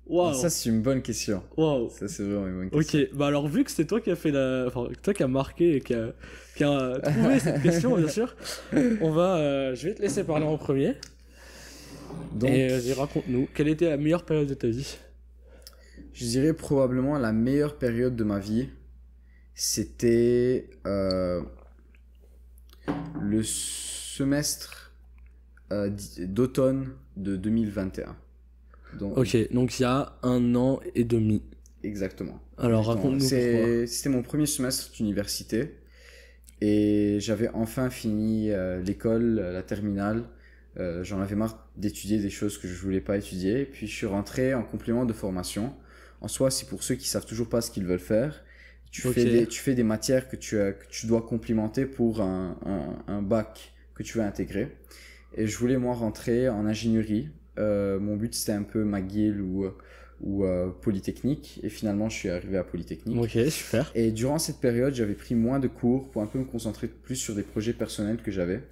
Ça, 0.09 0.51
c'est 0.51 0.69
une 0.69 0.83
bonne 0.83 1.03
question. 1.03 1.43
Ça, 1.91 2.09
c'est 2.09 2.23
vraiment 2.23 2.47
une 2.47 2.59
bonne 2.59 2.71
question. 2.71 3.01
Ok, 3.01 3.09
bah 3.15 3.27
alors 3.27 3.49
vu 3.49 3.65
que 3.65 3.71
c'est 3.71 3.87
toi 3.87 4.01
qui 4.01 4.11
a 4.11 4.17
fait 4.17 4.31
la, 4.31 4.65
enfin 4.67 4.89
toi 5.03 5.13
qui 5.13 5.23
a 5.23 5.29
marqué 5.29 5.77
et 5.77 5.81
qui 5.81 5.95
a, 5.95 6.13
qui 6.57 6.65
a 6.65 6.99
trouvé 7.01 7.39
cette 7.41 7.63
question 7.63 7.97
bien 7.97 8.09
sûr, 8.09 8.37
on 9.01 9.11
va, 9.11 9.37
euh, 9.37 9.75
je 9.75 9.89
vais 9.89 9.95
te 9.95 10.03
laisser 10.03 10.23
parler 10.25 10.45
en 10.45 10.57
premier 10.59 10.95
Donc, 12.35 12.51
et 12.51 12.71
euh, 12.71 12.79
vas-y, 12.79 12.93
raconte-nous 12.93 13.49
quelle 13.53 13.69
était 13.69 13.89
la 13.89 13.97
meilleure 13.97 14.25
période 14.25 14.49
de 14.49 14.55
ta 14.55 14.69
vie? 14.69 14.97
je 16.17 16.25
dirais 16.25 16.55
probablement 16.55 17.19
la 17.19 17.33
meilleure 17.33 17.77
période 17.77 18.17
de 18.17 18.25
ma 18.25 18.39
vie, 18.39 18.71
c'était 19.55 20.71
euh, 20.87 21.43
le 23.21 23.43
semestre 23.43 24.93
euh, 25.73 25.91
d'automne 26.21 26.95
de 27.19 27.37
2021. 27.37 28.17
Donc, 28.93 29.19
Ok, 29.19 29.37
donc 29.53 29.79
il 29.79 29.83
y 29.83 29.85
a 29.85 30.13
un 30.23 30.55
an 30.55 30.81
et 30.95 31.05
demi. 31.05 31.43
Exactement. 31.83 32.41
Alors 32.59 32.87
raconte-nous 32.87 33.21
C'était 33.87 34.09
mon 34.09 34.23
premier 34.23 34.47
semestre 34.47 34.93
d'université 34.93 35.75
et 36.61 37.19
j'avais 37.21 37.49
enfin 37.51 37.91
fini 37.91 38.51
euh, 38.51 38.81
l'école, 38.83 39.39
euh, 39.39 39.53
la 39.53 39.63
terminale. 39.63 40.25
Euh, 40.79 41.05
J'en 41.05 41.21
avais 41.21 41.35
marre 41.37 41.69
d'étudier 41.77 42.19
des 42.19 42.31
choses 42.31 42.59
que 42.59 42.69
je 42.69 42.75
voulais 42.81 43.01
pas 43.01 43.17
étudier. 43.19 43.65
Puis 43.67 43.87
je 43.87 43.95
suis 43.95 44.07
rentré 44.07 44.55
en 44.55 44.63
complément 44.63 45.05
de 45.05 45.13
formation. 45.13 45.75
En 46.21 46.29
soi, 46.29 46.51
c'est 46.51 46.67
pour 46.69 46.83
ceux 46.83 46.95
qui 46.95 47.09
savent 47.09 47.27
toujours 47.27 47.49
pas 47.49 47.61
ce 47.61 47.71
qu'ils 47.71 47.87
veulent 47.87 47.99
faire. 47.99 48.43
Tu, 48.91 49.03
fais 49.03 49.27
des, 49.27 49.47
tu 49.47 49.61
fais 49.61 49.75
des 49.75 49.83
matières 49.83 50.29
que 50.29 50.37
tu, 50.37 50.59
as- 50.61 50.73
que 50.73 50.87
tu 50.89 51.07
dois 51.07 51.23
complimenter 51.23 51.87
pour 51.87 52.21
un, 52.23 52.59
un, 52.65 53.13
un 53.13 53.23
bac 53.23 53.75
que 53.95 54.03
tu 54.03 54.19
veux 54.19 54.25
intégrer. 54.25 54.77
Et 55.35 55.47
je 55.47 55.57
voulais 55.59 55.79
moi 55.79 55.95
rentrer 55.95 56.49
en 56.49 56.67
ingénierie. 56.67 57.31
Euh, 57.59 57.99
mon 57.99 58.17
but 58.17 58.35
c'était 58.35 58.53
un 58.53 58.63
peu 58.63 58.85
McGill 58.85 59.41
ou, 59.41 59.67
ou 60.21 60.45
euh, 60.45 60.69
Polytechnique. 60.81 61.61
Et 61.63 61.69
finalement, 61.69 62.09
je 62.09 62.17
suis 62.17 62.29
arrivé 62.29 62.57
à 62.57 62.65
Polytechnique. 62.65 63.19
Ok, 63.21 63.39
super. 63.51 63.91
Et 63.95 64.11
durant 64.11 64.39
cette 64.39 64.59
période, 64.59 64.95
j'avais 64.95 65.15
pris 65.15 65.35
moins 65.35 65.59
de 65.59 65.69
cours 65.69 66.11
pour 66.11 66.23
un 66.23 66.27
peu 66.27 66.39
me 66.39 66.45
concentrer 66.45 66.89
plus 66.89 67.17
sur 67.17 67.35
des 67.35 67.43
projets 67.43 67.73
personnels 67.73 68.19
que 68.23 68.31
j'avais. 68.31 68.63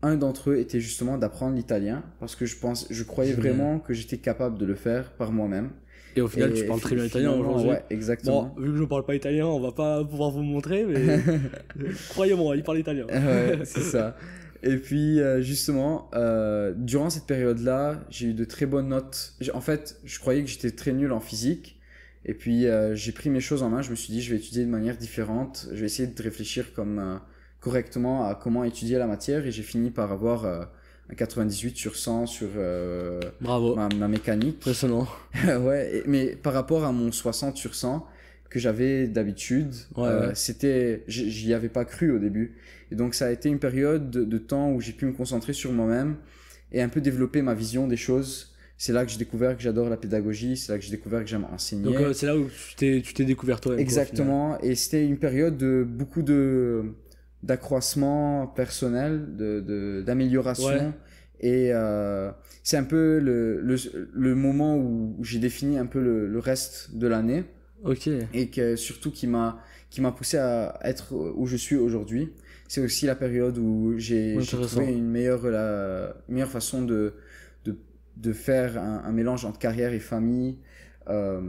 Un 0.00 0.16
d'entre 0.16 0.50
eux 0.50 0.58
était 0.58 0.80
justement 0.80 1.18
d'apprendre 1.18 1.56
l'italien 1.56 2.04
parce 2.20 2.36
que 2.36 2.46
je 2.46 2.56
pense, 2.56 2.86
je 2.88 3.02
croyais 3.02 3.32
vraiment 3.32 3.80
que 3.80 3.94
j'étais 3.94 4.18
capable 4.18 4.56
de 4.56 4.64
le 4.64 4.76
faire 4.76 5.10
par 5.12 5.32
moi-même. 5.32 5.70
Et 6.16 6.20
au 6.20 6.28
final, 6.28 6.50
Et 6.50 6.54
tu 6.54 6.66
parles 6.66 6.80
très 6.80 6.94
bien 6.94 7.04
italien 7.04 7.32
aujourd'hui. 7.32 7.70
Ouais, 7.70 7.82
exactement. 7.90 8.52
Bon, 8.56 8.62
vu 8.62 8.72
que 8.72 8.78
je 8.78 8.84
parle 8.84 9.04
pas 9.04 9.14
italien, 9.14 9.46
on 9.46 9.60
va 9.60 9.72
pas 9.72 10.04
pouvoir 10.04 10.30
vous 10.30 10.42
montrer, 10.42 10.84
mais 10.84 11.20
croyez-moi, 12.10 12.56
il 12.56 12.62
parle 12.62 12.78
italien. 12.78 13.06
ouais, 13.06 13.58
c'est 13.64 13.82
ça. 13.82 14.16
Et 14.62 14.76
puis 14.76 15.20
euh, 15.20 15.40
justement, 15.40 16.10
euh, 16.14 16.72
durant 16.76 17.10
cette 17.10 17.26
période-là, 17.26 18.04
j'ai 18.10 18.28
eu 18.28 18.34
de 18.34 18.44
très 18.44 18.66
bonnes 18.66 18.88
notes. 18.88 19.34
En 19.54 19.60
fait, 19.60 20.00
je 20.04 20.18
croyais 20.18 20.42
que 20.42 20.48
j'étais 20.50 20.70
très 20.70 20.92
nul 20.92 21.12
en 21.12 21.20
physique. 21.20 21.78
Et 22.24 22.34
puis 22.34 22.66
euh, 22.66 22.94
j'ai 22.94 23.12
pris 23.12 23.30
mes 23.30 23.40
choses 23.40 23.62
en 23.62 23.70
main. 23.70 23.82
Je 23.82 23.90
me 23.90 23.96
suis 23.96 24.12
dit, 24.12 24.20
je 24.20 24.30
vais 24.30 24.36
étudier 24.36 24.64
de 24.64 24.70
manière 24.70 24.96
différente. 24.96 25.68
Je 25.70 25.76
vais 25.76 25.86
essayer 25.86 26.08
de 26.08 26.22
réfléchir 26.22 26.72
comme 26.74 26.98
euh, 26.98 27.16
correctement 27.60 28.26
à 28.26 28.34
comment 28.34 28.64
étudier 28.64 28.98
la 28.98 29.06
matière. 29.06 29.46
Et 29.46 29.50
j'ai 29.52 29.62
fini 29.62 29.90
par 29.90 30.12
avoir 30.12 30.44
euh, 30.44 30.64
un 31.10 31.14
98 31.14 31.76
sur 31.76 31.96
100 31.96 32.26
sur 32.26 32.48
euh, 32.56 33.20
Bravo. 33.40 33.76
ma, 33.76 33.88
ma 33.88 34.08
mécanique. 34.08 34.58
Impressionnant. 34.58 35.06
ouais, 35.44 36.02
mais 36.06 36.36
par 36.36 36.52
rapport 36.52 36.84
à 36.84 36.92
mon 36.92 37.12
60 37.12 37.56
sur 37.56 37.74
100 37.74 38.06
que 38.50 38.58
j'avais 38.58 39.06
d'habitude, 39.08 39.72
Ouais, 39.96 40.06
euh, 40.08 40.28
ouais. 40.28 40.34
c'était, 40.34 41.04
j'y 41.08 41.52
avais 41.54 41.68
pas 41.68 41.84
cru 41.84 42.10
au 42.12 42.18
début. 42.18 42.54
Et 42.90 42.94
donc 42.94 43.14
ça 43.14 43.26
a 43.26 43.30
été 43.30 43.48
une 43.48 43.58
période 43.58 44.10
de, 44.10 44.24
de 44.24 44.38
temps 44.38 44.72
où 44.72 44.80
j'ai 44.80 44.92
pu 44.92 45.04
me 45.06 45.12
concentrer 45.12 45.52
sur 45.52 45.72
moi-même 45.72 46.16
et 46.72 46.80
un 46.80 46.88
peu 46.88 47.00
développer 47.00 47.42
ma 47.42 47.54
vision 47.54 47.86
des 47.86 47.96
choses. 47.98 48.54
C'est 48.80 48.92
là 48.92 49.04
que 49.04 49.10
j'ai 49.10 49.18
découvert 49.18 49.56
que 49.56 49.62
j'adore 49.62 49.88
la 49.90 49.96
pédagogie, 49.96 50.56
c'est 50.56 50.70
là 50.72 50.78
que 50.78 50.84
j'ai 50.84 50.92
découvert 50.92 51.20
que 51.24 51.26
j'aime 51.28 51.44
enseigner. 51.52 51.82
Donc 51.84 51.96
euh, 51.96 52.12
c'est 52.12 52.26
là 52.26 52.36
où 52.36 52.44
tu 52.46 52.76
t'es, 52.76 53.02
tu 53.04 53.12
t'es 53.12 53.24
découvert 53.24 53.60
toi-même. 53.60 53.78
quoi. 53.78 53.82
Exactement, 53.82 54.60
et 54.60 54.74
c'était 54.76 55.04
une 55.04 55.18
période 55.18 55.56
de 55.58 55.84
beaucoup 55.86 56.22
de 56.22 56.84
d'accroissement 57.42 58.46
personnel, 58.46 59.36
de 59.36 59.60
de- 59.60 60.02
d'amélioration. 60.06 60.66
Ouais. 60.68 60.90
Et 61.40 61.70
euh, 61.72 62.30
c'est 62.64 62.76
un 62.76 62.84
peu 62.84 63.18
le, 63.20 63.60
le, 63.60 63.76
le 64.12 64.34
moment 64.34 64.76
où 64.76 65.16
j'ai 65.22 65.38
défini 65.38 65.78
un 65.78 65.86
peu 65.86 66.00
le, 66.00 66.26
le 66.26 66.38
reste 66.40 66.96
de 66.96 67.06
l'année 67.06 67.44
Ok. 67.84 68.08
et 68.34 68.48
que 68.48 68.76
surtout 68.76 69.10
qui 69.10 69.26
m'a 69.26 69.62
qui 69.90 70.00
m'a 70.00 70.12
poussé 70.12 70.36
à 70.36 70.78
être 70.82 71.14
où 71.14 71.46
je 71.46 71.56
suis 71.56 71.76
aujourd'hui. 71.76 72.32
C'est 72.68 72.80
aussi 72.82 73.06
la 73.06 73.14
période 73.14 73.56
où 73.56 73.94
j'ai 73.96 74.36
trouvé 74.46 74.92
une 74.92 75.08
meilleure 75.08 75.46
la 75.48 76.14
meilleure 76.28 76.50
façon 76.50 76.82
de 76.82 77.14
de, 77.64 77.78
de 78.16 78.32
faire 78.32 78.76
un, 78.78 79.02
un 79.04 79.12
mélange 79.12 79.44
entre 79.44 79.58
carrière 79.58 79.92
et 79.94 80.00
famille. 80.00 80.58
Euh, 81.08 81.40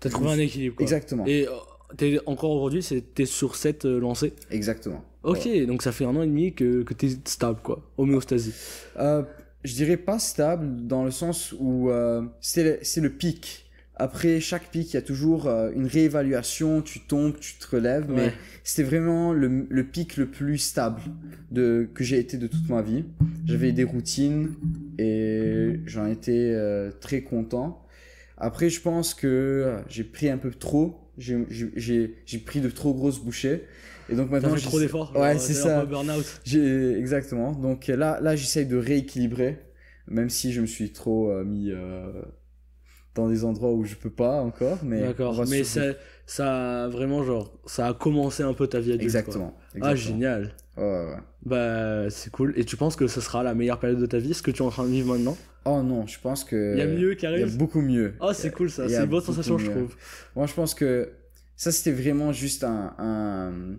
T'as 0.00 0.10
trouvé 0.10 0.30
un 0.30 0.38
équilibre. 0.38 0.76
Quoi. 0.76 0.82
exactement, 0.84 1.24
Et 1.26 1.46
euh, 1.48 2.18
encore 2.26 2.50
aujourd'hui, 2.50 2.84
t'es 3.14 3.24
sur 3.24 3.56
cette 3.56 3.86
euh, 3.86 3.98
lancée. 3.98 4.34
exactement. 4.50 5.02
Ok, 5.22 5.48
donc 5.66 5.82
ça 5.82 5.90
fait 5.92 6.04
un 6.04 6.14
an 6.14 6.22
et 6.22 6.26
demi 6.26 6.54
que, 6.54 6.82
que 6.82 6.94
t'es 6.94 7.08
stable, 7.24 7.60
quoi. 7.62 7.82
Homéostasie. 7.96 8.52
Euh, 8.98 9.22
je 9.64 9.74
dirais 9.74 9.96
pas 9.96 10.18
stable 10.18 10.86
dans 10.86 11.04
le 11.04 11.10
sens 11.10 11.54
où 11.58 11.90
euh, 11.90 12.22
c'est 12.40 12.62
le, 12.64 12.78
c'est 12.82 13.00
le 13.00 13.10
pic. 13.10 13.67
Après 13.98 14.40
chaque 14.40 14.70
pic, 14.70 14.92
il 14.92 14.94
y 14.94 14.96
a 14.96 15.02
toujours 15.02 15.48
euh, 15.48 15.70
une 15.74 15.86
réévaluation, 15.86 16.82
tu 16.82 17.00
tombes, 17.00 17.38
tu 17.40 17.54
te 17.54 17.66
relèves, 17.76 18.06
mais 18.08 18.34
c'était 18.62 18.84
vraiment 18.88 19.32
le, 19.32 19.66
le 19.68 19.84
pic 19.84 20.16
le 20.16 20.26
plus 20.30 20.58
stable 20.58 21.02
de, 21.50 21.88
que 21.94 22.04
j'ai 22.04 22.18
été 22.18 22.36
de 22.38 22.46
toute 22.46 22.68
ma 22.68 22.82
vie. 22.82 23.04
J'avais 23.46 23.72
des 23.72 23.84
routines 23.84 24.50
et 24.98 25.80
j'en 25.86 26.06
étais 26.06 26.52
euh, 26.54 26.90
très 27.00 27.22
content. 27.22 27.84
Après, 28.36 28.70
je 28.70 28.80
pense 28.80 29.14
que 29.14 29.26
euh, 29.26 29.78
j'ai 29.88 30.04
pris 30.04 30.28
un 30.28 30.38
peu 30.38 30.50
trop, 30.50 31.10
j'ai- 31.18 31.44
j'ai 31.50 31.70
j'ai- 31.76 32.14
j'ai 32.26 32.38
pris 32.38 32.60
de 32.60 32.68
trop 32.70 32.94
grosses 32.94 33.20
bouchées. 33.20 33.64
Et 34.08 34.14
donc 34.14 34.30
maintenant, 34.30 34.54
fait 34.54 34.60
trop 34.62 34.80
d'efforts. 34.80 35.12
Ouais, 35.16 35.38
c'est 35.38 35.54
ça. 35.54 35.86
J'ai 36.44 36.92
exactement. 36.98 37.52
Donc 37.52 37.88
là, 37.88 38.20
là, 38.20 38.36
j'essaye 38.36 38.66
de 38.66 38.76
rééquilibrer 38.76 39.58
même 40.10 40.30
si 40.30 40.52
je 40.52 40.62
me 40.62 40.66
suis 40.66 40.90
trop 40.92 41.30
euh, 41.30 41.44
mis 41.44 41.70
euh, 41.70 42.22
dans 43.18 43.28
des 43.28 43.44
endroits 43.44 43.72
où 43.72 43.84
je 43.84 43.94
peux 43.94 44.10
pas 44.10 44.40
encore. 44.40 44.78
Mais 44.82 45.00
D'accord. 45.02 45.44
Mais 45.48 45.64
ça, 45.64 45.82
ça 46.26 46.84
a 46.84 46.88
vraiment, 46.88 47.22
genre, 47.24 47.52
ça 47.66 47.86
a 47.88 47.94
commencé 47.94 48.42
un 48.42 48.54
peu 48.54 48.66
ta 48.66 48.80
vie 48.80 48.92
adulte. 48.92 49.00
quoi. 49.12 49.20
Exactement. 49.20 49.54
Ah, 49.56 49.76
exactement. 49.76 49.96
génial. 49.96 50.54
Ouais, 50.76 50.82
ouais, 50.84 51.04
ouais. 51.06 51.20
Bah, 51.44 52.10
c'est 52.10 52.30
cool. 52.30 52.52
Et 52.56 52.64
tu 52.64 52.76
penses 52.76 52.96
que 52.96 53.06
ce 53.06 53.20
sera 53.20 53.42
la 53.42 53.54
meilleure 53.54 53.78
période 53.80 53.98
de 54.00 54.06
ta 54.06 54.18
vie, 54.18 54.34
ce 54.34 54.42
que 54.42 54.50
tu 54.50 54.62
es 54.62 54.66
en 54.66 54.70
train 54.70 54.84
de 54.84 54.90
vivre 54.90 55.08
maintenant? 55.12 55.36
Oh 55.64 55.82
non, 55.82 56.06
je 56.06 56.18
pense 56.20 56.44
que. 56.44 56.74
Il 56.74 56.78
y 56.78 56.82
a 56.82 56.86
mieux 56.86 57.14
qui 57.14 57.26
Il 57.26 57.30
y 57.30 57.34
a 57.34 57.36
arrive? 57.42 57.56
beaucoup 57.58 57.80
mieux. 57.80 58.14
Ah, 58.20 58.32
c'est 58.32 58.50
cool 58.52 58.70
ça. 58.70 58.88
C'est 58.88 58.96
une 58.96 59.06
bonne 59.06 59.22
sensation, 59.22 59.58
je 59.58 59.70
trouve. 59.70 59.94
Moi, 60.36 60.46
je 60.46 60.54
pense 60.54 60.74
que 60.74 61.10
ça, 61.56 61.72
c'était 61.72 61.92
vraiment 61.92 62.32
juste 62.32 62.64
un. 62.64 62.94
un- 62.98 63.76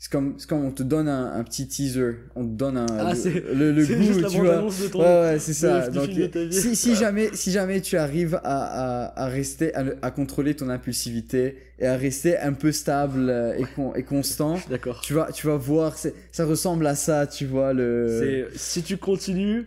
C'est 0.00 0.12
comme, 0.12 0.34
c'est 0.38 0.48
comme 0.48 0.64
on 0.64 0.70
te 0.70 0.84
donne 0.84 1.08
un, 1.08 1.32
un 1.34 1.42
petit 1.42 1.66
teaser. 1.66 2.18
On 2.36 2.44
te 2.44 2.52
donne 2.52 2.76
un, 2.76 2.86
Ah, 2.88 3.14
le, 3.14 3.52
le, 3.52 3.72
le 3.72 3.84
C'est 3.84 3.96
goût, 3.96 4.02
juste 4.04 4.28
tu 4.28 4.38
vois. 4.38 4.56
de 4.62 4.86
ton. 4.92 5.00
Ouais, 5.00 5.04
ouais, 5.32 5.38
c'est 5.40 5.52
ça. 5.54 5.88
Donc, 5.88 6.08
si, 6.52 6.76
si, 6.76 6.94
jamais, 7.02 7.30
si 7.32 7.50
jamais 7.50 7.80
tu 7.80 7.96
arrives 7.96 8.36
à, 8.44 9.06
à, 9.06 9.24
à 9.24 9.26
rester, 9.26 9.74
à, 9.74 9.82
le- 9.82 9.96
à 10.00 10.12
contrôler 10.12 10.54
ton 10.54 10.68
impulsivité 10.68 11.56
et 11.80 11.86
à 11.88 11.96
rester 11.96 12.38
un 12.38 12.52
peu 12.52 12.70
stable 12.70 13.28
euh, 13.28 13.54
et, 13.58 13.64
con- 13.74 13.92
et 13.96 14.04
constant, 14.04 14.58
D'accord. 14.70 15.00
tu 15.00 15.14
vas, 15.14 15.32
tu 15.32 15.48
vas 15.48 15.56
voir, 15.56 15.98
c'est- 15.98 16.14
ça 16.30 16.44
ressemble 16.46 16.86
à 16.86 16.94
ça, 16.94 17.26
tu 17.26 17.46
vois, 17.46 17.72
le. 17.72 18.46
Si 18.54 18.82
tu 18.84 18.98
continues, 18.98 19.66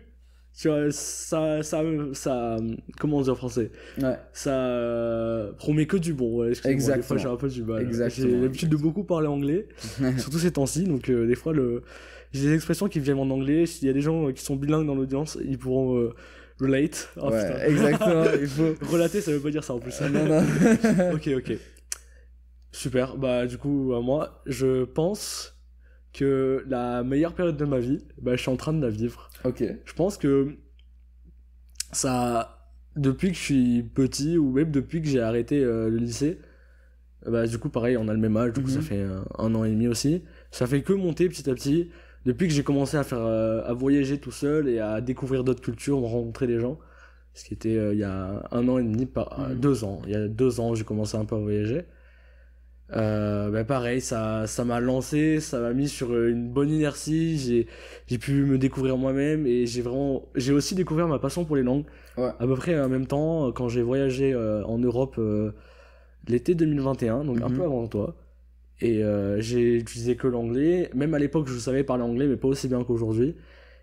tu 0.57 0.67
vois, 0.67 0.91
ça, 0.91 1.63
ça, 1.63 1.81
ça, 2.13 2.57
comment 2.99 3.21
dire 3.21 3.33
en 3.33 3.35
français? 3.35 3.71
Ouais, 4.01 4.15
Ça 4.33 4.51
euh, 4.53 5.53
promet 5.53 5.85
que 5.87 5.97
du 5.97 6.13
bon. 6.13 6.39
Ouais, 6.41 6.49
excuse-moi, 6.49 6.75
Des 6.75 6.81
fois, 6.83 6.95
Exactement. 6.95 7.19
j'ai 7.19 7.27
un 7.29 7.37
peu 7.37 7.47
du 7.49 7.63
mal. 7.63 7.81
Exactement. 7.83 8.27
J'ai 8.29 8.41
l'habitude 8.41 8.69
de 8.69 8.75
beaucoup 8.77 9.03
parler 9.03 9.27
anglais, 9.27 9.67
surtout 10.17 10.39
ces 10.39 10.51
temps-ci. 10.51 10.83
Donc 10.83 11.09
euh, 11.09 11.25
des 11.25 11.35
fois, 11.35 11.53
le, 11.53 11.83
j'ai 12.33 12.49
des 12.49 12.53
expressions 12.55 12.87
qui 12.89 12.99
viennent 12.99 13.19
en 13.19 13.29
anglais. 13.29 13.65
S'il 13.65 13.87
y 13.87 13.89
a 13.89 13.93
des 13.93 14.01
gens 14.01 14.27
euh, 14.27 14.31
qui 14.33 14.43
sont 14.43 14.55
bilingues 14.55 14.85
dans 14.87 14.95
l'audience, 14.95 15.37
ils 15.43 15.57
pourront 15.57 15.97
euh, 15.97 16.13
relate. 16.59 17.09
Oh, 17.17 17.29
ouais, 17.29 17.45
putain. 17.47 17.65
exactement. 17.65 18.25
Il 18.39 18.47
faut. 18.47 18.75
Relater, 18.91 19.21
ça 19.21 19.31
veut 19.31 19.39
pas 19.39 19.51
dire 19.51 19.63
ça 19.63 19.73
en 19.73 19.79
plus. 19.79 19.99
Non, 20.01 20.25
non. 20.25 20.43
ok, 21.13 21.29
ok. 21.37 21.53
Super. 22.71 23.17
Bah, 23.17 23.45
du 23.47 23.57
coup, 23.57 23.93
à 23.95 24.01
moi, 24.01 24.41
je 24.45 24.83
pense 24.83 25.55
que 26.13 26.63
la 26.67 27.03
meilleure 27.03 27.33
période 27.33 27.57
de 27.57 27.65
ma 27.65 27.79
vie, 27.79 27.99
bah, 28.21 28.35
je 28.35 28.41
suis 28.41 28.51
en 28.51 28.57
train 28.57 28.73
de 28.73 28.81
la 28.81 28.89
vivre. 28.89 29.29
ok. 29.45 29.63
Je 29.85 29.93
pense 29.93 30.17
que 30.17 30.55
ça, 31.91 32.57
depuis 32.95 33.29
que 33.29 33.35
je 33.35 33.41
suis 33.41 33.83
petit 33.83 34.37
ou 34.37 34.51
même 34.51 34.71
depuis 34.71 35.01
que 35.01 35.07
j'ai 35.07 35.21
arrêté 35.21 35.59
euh, 35.63 35.89
le 35.89 35.97
lycée, 35.97 36.39
bah, 37.25 37.45
du 37.45 37.57
coup, 37.57 37.69
pareil, 37.69 37.97
on 37.97 38.07
a 38.07 38.13
le 38.13 38.19
même 38.19 38.35
âge, 38.37 38.53
du 38.53 38.61
coup, 38.61 38.67
Mhm. 38.69 38.73
ça 38.75 38.81
fait 38.81 38.99
euh, 38.99 39.19
un 39.37 39.53
an 39.55 39.63
et 39.63 39.69
demi 39.71 39.87
aussi. 39.87 40.23
Ça 40.49 40.67
fait 40.67 40.81
que 40.81 40.93
monter 40.93 41.27
petit 41.29 41.49
à 41.49 41.53
petit. 41.53 41.89
Depuis 42.25 42.47
que 42.47 42.53
j'ai 42.53 42.63
commencé 42.63 42.97
à 42.97 43.03
faire, 43.03 43.21
euh, 43.21 43.63
à 43.65 43.73
voyager 43.73 44.19
tout 44.19 44.31
seul 44.31 44.67
et 44.69 44.79
à 44.79 45.01
découvrir 45.01 45.43
d'autres 45.43 45.61
cultures, 45.61 45.97
rencontrer 45.99 46.47
des 46.47 46.59
gens, 46.59 46.77
ce 47.33 47.45
qui 47.45 47.53
était 47.53 47.93
il 47.93 47.97
y 47.99 48.03
a 48.03 48.47
un 48.51 48.67
an 48.67 48.77
et 48.77 48.83
demi, 48.83 49.05
par, 49.05 49.39
Mhm. 49.49 49.55
deux 49.59 49.83
ans. 49.83 50.01
Il 50.05 50.11
y 50.11 50.15
a 50.15 50.27
deux 50.27 50.59
ans, 50.59 50.75
j'ai 50.75 50.83
commencé 50.83 51.15
un 51.17 51.25
peu 51.25 51.35
à 51.35 51.39
voyager. 51.39 51.83
Euh, 52.93 53.49
bah 53.51 53.63
pareil, 53.63 54.01
ça, 54.01 54.47
ça 54.47 54.65
m'a 54.65 54.79
lancé, 54.81 55.39
ça 55.39 55.59
m'a 55.61 55.73
mis 55.73 55.87
sur 55.87 56.11
euh, 56.11 56.29
une 56.29 56.49
bonne 56.49 56.69
inertie. 56.69 57.37
J'ai, 57.37 57.67
j'ai 58.07 58.17
pu 58.17 58.43
me 58.43 58.57
découvrir 58.57 58.97
moi-même 58.97 59.47
et 59.47 59.65
j'ai 59.65 59.81
vraiment, 59.81 60.23
j'ai 60.35 60.51
aussi 60.53 60.75
découvert 60.75 61.07
ma 61.07 61.19
passion 61.19 61.45
pour 61.45 61.55
les 61.55 61.63
langues. 61.63 61.85
Ouais. 62.17 62.31
À 62.39 62.45
peu 62.45 62.55
près 62.55 62.79
en 62.79 62.89
même 62.89 63.07
temps, 63.07 63.47
euh, 63.47 63.51
quand 63.51 63.69
j'ai 63.69 63.81
voyagé 63.81 64.33
euh, 64.33 64.63
en 64.65 64.77
Europe 64.77 65.15
euh, 65.19 65.51
l'été 66.27 66.53
2021, 66.55 67.23
donc 67.23 67.41
un 67.41 67.49
Mhm. 67.49 67.55
peu 67.57 67.63
avant 67.63 67.87
toi. 67.87 68.15
Et 68.81 69.03
euh, 69.03 69.39
j'ai 69.39 69.75
utilisé 69.75 70.15
que 70.15 70.27
l'anglais. 70.27 70.89
Même 70.95 71.13
à 71.13 71.19
l'époque, 71.19 71.47
je 71.47 71.57
savais 71.59 71.83
parler 71.83 72.03
anglais, 72.03 72.27
mais 72.27 72.35
pas 72.37 72.47
aussi 72.47 72.67
bien 72.67 72.83
qu'aujourd'hui. 72.83 73.35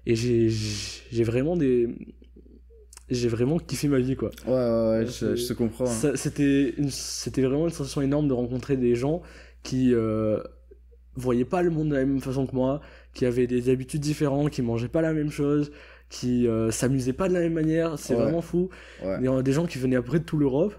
Et 0.07 0.17
j'ai, 0.17 0.49
j'ai 0.51 1.25
vraiment 1.25 1.57
des, 1.57 1.89
j'ai 3.11 3.29
vraiment 3.29 3.59
kiffé 3.59 3.89
ma 3.89 3.99
vie 3.99 4.17
quoi. 4.17 4.31
Ouais, 4.47 4.53
ouais, 4.53 4.99
ouais, 5.01 5.07
je, 5.07 5.47
te 5.49 5.53
comprends. 5.55 5.87
hein. 5.87 6.13
C'était 6.17 7.43
vraiment 7.43 7.65
une 7.67 7.73
sensation 7.73 8.01
énorme 8.03 8.29
de 8.29 8.33
rencontrer 8.35 8.77
des 8.77 8.95
gens 8.95 9.23
qui 9.63 9.95
euh, 9.95 10.41
voyaient 11.15 11.45
pas 11.45 11.63
le 11.63 11.71
monde 11.71 11.89
de 11.91 11.95
la 11.97 12.05
même 12.05 12.21
façon 12.21 12.47
que 12.47 12.55
moi, 12.55 12.81
qui 13.15 13.25
avaient 13.27 13.47
des 13.47 13.71
habitudes 13.71 14.01
différentes, 14.01 14.51
qui 14.51 14.63
mangeaient 14.63 14.89
pas 14.89 15.03
la 15.03 15.13
même 15.13 15.31
chose, 15.31 15.73
qui 16.11 16.47
euh, 16.47 16.71
s'amusaient 16.71 17.13
pas 17.13 17.29
de 17.29 17.35
la 17.35 17.41
même 17.41 17.55
manière. 17.55 17.99
C'est 17.99 18.15
Ouais. 18.15 18.23
vraiment 18.23 18.41
fou. 18.43 18.69
Ouais. 19.05 19.19
Des, 19.21 19.43
des 19.43 19.53
gens 19.53 19.67
qui 19.67 19.79
venaient 19.79 19.97
après 19.97 20.19
de 20.21 20.25
toute 20.25 20.39
l'Europe. 20.41 20.75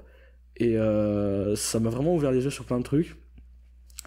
Et 0.57 0.77
euh, 0.77 1.55
ça 1.55 1.79
m'a 1.79 1.89
vraiment 1.89 2.13
ouvert 2.15 2.31
les 2.31 2.43
yeux 2.43 2.49
sur 2.49 2.65
plein 2.65 2.79
de 2.79 2.83
trucs. 2.83 3.15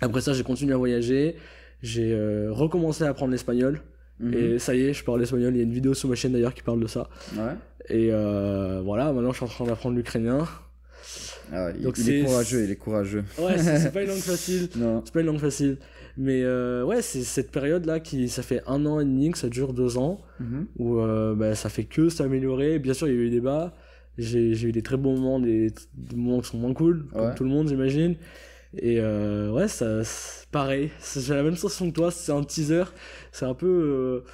Après 0.01 0.21
ça, 0.21 0.33
j'ai 0.33 0.43
continué 0.43 0.75
à 0.75 0.77
voyager. 0.77 1.37
J'ai 1.83 2.13
euh, 2.13 2.53
recommencé 2.53 3.05
à 3.05 3.09
apprendre 3.09 3.33
l'espagnol. 3.33 3.81
Mhm. 4.21 4.35
Et 4.35 4.59
ça 4.59 4.75
y 4.75 4.83
est, 4.83 4.93
je 4.93 5.05
parle 5.05 5.23
espagnol. 5.23 5.55
Il 5.55 5.59
y 5.59 5.61
a 5.61 5.65
une 5.65 5.73
vidéo 5.73 5.95
sur 5.95 6.09
ma 6.09 6.15
chaîne 6.15 6.33
d'ailleurs 6.33 6.55
qui 6.55 6.63
parle 6.63 6.81
de 6.81 6.87
ça. 6.87 7.09
Ouais. 7.37 7.55
Et 7.89 8.09
euh, 8.13 8.81
voilà, 8.85 9.13
maintenant 9.13 9.33
je 9.33 9.37
suis 9.37 9.45
en 9.45 9.49
train 9.49 9.65
d'apprendre 9.65 9.97
l'ukrainien. 9.97 10.47
Ah, 11.53 11.71
il, 11.77 11.83
Donc 11.83 11.99
il 11.99 12.09
est 12.11 12.25
courageux, 12.25 12.65
il 12.65 12.71
est 12.71 12.77
courageux. 12.77 13.25
Ouais, 13.39 13.59
c'est 13.59 13.93
pas 13.93 14.03
une 14.03 14.09
langue 14.09 14.19
facile. 14.35 14.69
Non. 14.77 15.03
C'est 15.05 15.13
pas 15.13 15.21
une 15.21 15.27
langue 15.27 15.39
facile. 15.41 15.79
Mais 16.17 16.43
euh, 16.45 16.85
ouais, 16.85 17.03
c'est 17.03 17.23
cette 17.23 17.51
période-là 17.51 17.99
qui, 18.01 18.29
ça 18.29 18.43
fait 18.43 18.63
un 18.67 18.85
an 18.87 19.01
et 19.01 19.05
demi 19.05 19.31
que 19.31 19.39
ça 19.39 19.49
dure 19.49 19.73
deux 19.73 19.97
ans, 19.99 20.21
Mhm. 20.41 20.67
où 20.79 20.99
euh, 21.01 21.35
bah, 21.35 21.55
ça 21.55 21.69
fait 21.69 21.85
que 21.85 22.09
s'améliorer. 22.09 22.79
Bien 22.79 22.95
sûr, 22.95 23.09
il 23.09 23.15
y 23.15 23.19
a 23.19 23.21
eu 23.21 23.31
des 23.31 23.41
bas. 23.41 23.75
J'ai 24.19 24.55
j'ai 24.55 24.69
eu 24.69 24.73
des 24.73 24.83
très 24.83 24.99
bons 24.99 25.15
moments, 25.17 25.41
des, 25.41 25.71
des 25.95 26.17
moments 26.17 26.41
qui 26.41 26.51
sont 26.51 26.59
moins 26.59 26.75
cool, 26.75 27.07
comme 27.13 27.23
Ouais. 27.29 27.35
tout 27.35 27.45
le 27.45 27.51
monde, 27.51 27.69
j'imagine. 27.69 28.17
Et 28.79 28.99
euh, 29.01 29.51
ouais, 29.51 29.69
ça, 29.69 30.01
pareil. 30.51 30.91
J'ai 31.17 31.35
la 31.35 31.43
même 31.43 31.57
sensation 31.57 31.91
que 31.91 31.95
toi. 31.95 32.11
C'est 32.11 32.33
un 32.33 32.43
teaser. 32.43 32.85
C'est 33.31 33.45
un 33.45 33.55
peu. 33.55 33.67
euh, 33.67 34.25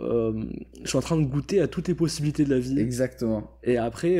euh, 0.00 0.32
je 0.82 0.88
suis 0.88 0.98
en 0.98 1.02
train 1.02 1.16
de 1.16 1.24
goûter 1.26 1.60
à 1.60 1.68
toutes 1.68 1.86
les 1.88 1.94
possibilités 1.94 2.44
de 2.44 2.50
la 2.50 2.58
vie. 2.58 2.78
Exactement. 2.80 3.58
Et 3.62 3.76
après, 3.76 4.18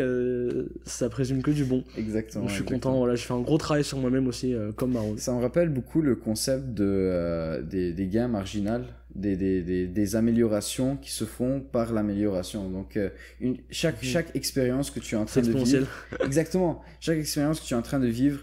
ça 0.84 1.08
présume 1.08 1.42
que 1.42 1.50
du 1.50 1.64
bon. 1.64 1.84
Exactement. 1.96 2.42
Donc, 2.42 2.50
je 2.50 2.54
suis 2.54 2.62
exactement. 2.62 2.92
content. 2.92 2.98
Voilà, 3.00 3.14
je 3.16 3.24
fais 3.24 3.32
un 3.34 3.40
gros 3.40 3.58
travail 3.58 3.82
sur 3.82 3.98
moi-même 3.98 4.28
aussi, 4.28 4.54
comme 4.76 4.92
Maroon. 4.92 5.16
Ça 5.16 5.32
me 5.32 5.40
rappelle 5.40 5.70
beaucoup 5.70 6.02
le 6.02 6.14
concept 6.16 6.72
de, 6.74 7.62
des, 7.68 7.92
des 7.92 8.06
gains 8.06 8.28
marginaux, 8.28 8.84
des, 9.14 9.34
des, 9.36 9.86
des, 9.88 10.16
améliorations 10.16 10.96
qui 10.98 11.10
se 11.10 11.24
font 11.24 11.60
par 11.60 11.92
l'amélioration. 11.92 12.68
Donc, 12.70 12.96
une, 13.40 13.56
chaque, 13.70 14.00
Mhm. 14.02 14.08
chaque 14.08 14.36
expérience 14.36 14.90
que 14.92 15.00
tu 15.00 15.14
es 15.16 15.18
en 15.18 15.24
train 15.24 15.40
de 15.40 15.50
vivre, 15.50 15.88
exactement, 16.24 16.82
chaque 17.00 17.18
expérience 17.18 17.58
que 17.60 17.66
tu 17.66 17.74
es 17.74 17.76
en 17.76 17.82
train 17.82 17.98
de 17.98 18.06
vivre 18.06 18.40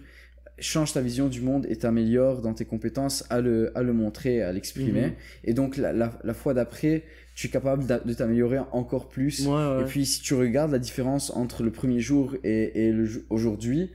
change 0.59 0.93
ta 0.93 1.01
vision 1.01 1.27
du 1.27 1.41
monde 1.41 1.65
et 1.69 1.75
t'améliore 1.75 2.41
dans 2.41 2.53
tes 2.53 2.65
compétences 2.65 3.25
à 3.29 3.41
le, 3.41 3.75
à 3.77 3.81
le 3.81 3.93
montrer, 3.93 4.41
à 4.41 4.51
l'exprimer. 4.51 5.07
Mhm. 5.07 5.13
Et 5.45 5.53
donc, 5.53 5.77
la, 5.77 5.93
la, 5.93 6.19
la 6.23 6.33
fois 6.33 6.53
d'après, 6.53 7.03
tu 7.35 7.47
es 7.47 7.49
capable 7.49 7.85
de 7.87 8.13
t'améliorer 8.13 8.59
encore 8.71 9.09
plus. 9.09 9.47
Ouais, 9.47 9.53
ouais. 9.53 9.81
Et 9.81 9.85
puis, 9.85 10.05
si 10.05 10.21
tu 10.21 10.35
regardes 10.35 10.71
la 10.71 10.79
différence 10.79 11.31
entre 11.31 11.63
le 11.63 11.71
premier 11.71 11.99
jour 11.99 12.35
et, 12.43 12.87
et 12.87 12.93
aujourd'hui, 13.29 13.91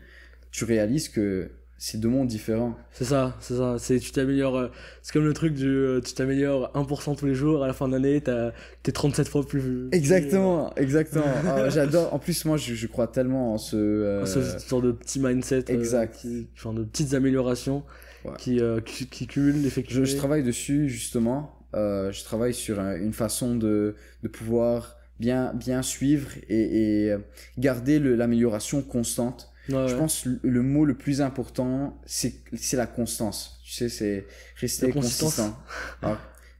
tu 0.50 0.64
réalises 0.64 1.08
que 1.08 1.50
c'est 1.80 1.98
deux 2.00 2.08
mondes 2.08 2.26
différents. 2.28 2.76
C'est 2.92 3.04
ça, 3.04 3.36
c'est 3.40 3.54
ça. 3.56 3.76
C'est 3.78 3.98
tu 4.00 4.10
t'améliores. 4.10 4.56
euh, 4.56 4.68
c'est 5.02 5.12
comme 5.12 5.24
le 5.24 5.32
truc 5.32 5.54
du 5.54 5.66
euh, 5.68 6.00
tu 6.00 6.12
t'améliores 6.12 6.70
1% 6.74 7.16
tous 7.16 7.26
les 7.26 7.34
jours. 7.34 7.62
À 7.62 7.66
la 7.68 7.72
fin 7.72 7.86
de 7.88 7.92
l'année, 7.92 8.20
t'as- 8.20 8.52
t'es 8.82 8.90
37 8.92 9.28
fois 9.28 9.46
plus. 9.46 9.88
Exactement, 9.92 10.74
exactement. 10.76 11.24
Ah, 11.46 11.68
J'adore. 11.70 12.12
En 12.12 12.18
plus, 12.18 12.44
moi, 12.44 12.56
je, 12.56 12.74
je 12.74 12.86
crois 12.88 13.06
tellement 13.06 13.54
en 13.54 13.58
ce. 13.58 13.76
euh, 13.76 14.26
Ce 14.26 14.68
genre 14.68 14.82
de 14.82 14.92
petit 14.92 15.20
mindset. 15.20 15.70
euh, 15.70 15.74
Exact. 15.78 16.16
qui, 16.16 16.48
genre 16.56 16.74
de 16.74 16.82
petites 16.84 17.14
améliorations 17.14 17.84
Ouais. 18.24 18.32
qui, 18.36 18.58
euh, 18.60 18.80
qui, 18.80 19.06
qui 19.06 19.28
cumulent 19.28 19.62
l'effet 19.62 19.84
je, 19.88 20.02
je 20.04 20.16
travaille 20.16 20.42
dessus 20.42 20.88
justement. 20.88 21.54
Euh, 21.76 22.10
je 22.10 22.24
travaille 22.24 22.52
sur 22.52 22.80
un- 22.80 22.96
une 22.96 23.12
façon 23.12 23.54
de, 23.54 23.94
de 24.24 24.28
pouvoir 24.28 24.96
bien, 25.20 25.52
bien 25.54 25.82
suivre 25.82 26.28
et, 26.48 27.04
et 27.04 27.12
euh, 27.12 27.18
garder 27.58 28.00
l'amélioration 28.00 28.82
constante. 28.82 29.50
Ouais, 29.68 29.86
Je 29.88 29.92
ouais. 29.94 29.98
pense 29.98 30.22
que 30.22 30.28
le, 30.30 30.40
le 30.42 30.62
mot 30.62 30.84
le 30.84 30.94
plus 30.94 31.20
important, 31.20 32.00
c'est 32.06 32.42
la 32.74 32.86
constance. 32.86 33.60
Tu 33.64 33.72
sais, 33.72 33.88
c'est 33.88 34.26
rester 34.56 34.90
consistant. 34.90 35.56
Alors, 36.02 36.16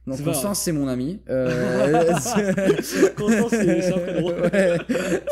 non, 0.07 0.15
Constance, 0.23 0.61
c'est 0.61 0.71
mon 0.71 0.87
ami. 0.87 1.21
Euh, 1.29 2.03
Constance, 3.17 3.49
c'est- 3.51 3.81
c'est 3.81 3.93
un 3.93 3.99
prénom. 3.99 4.27
Ouais. 4.41 4.77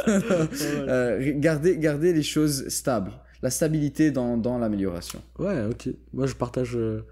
Voilà. 0.05 0.91
Euh, 0.91 1.31
garder, 1.35 1.77
garder 1.77 2.13
les 2.13 2.23
choses 2.23 2.67
stables. 2.69 3.11
La 3.41 3.49
stabilité 3.51 4.09
dans, 4.11 4.37
dans 4.37 4.57
l'amélioration. 4.57 5.21
Ouais, 5.37 5.63
ok. 5.69 5.89
Moi, 6.13 6.25
je 6.25 6.33
partage, 6.33 6.75
euh, 6.75 7.05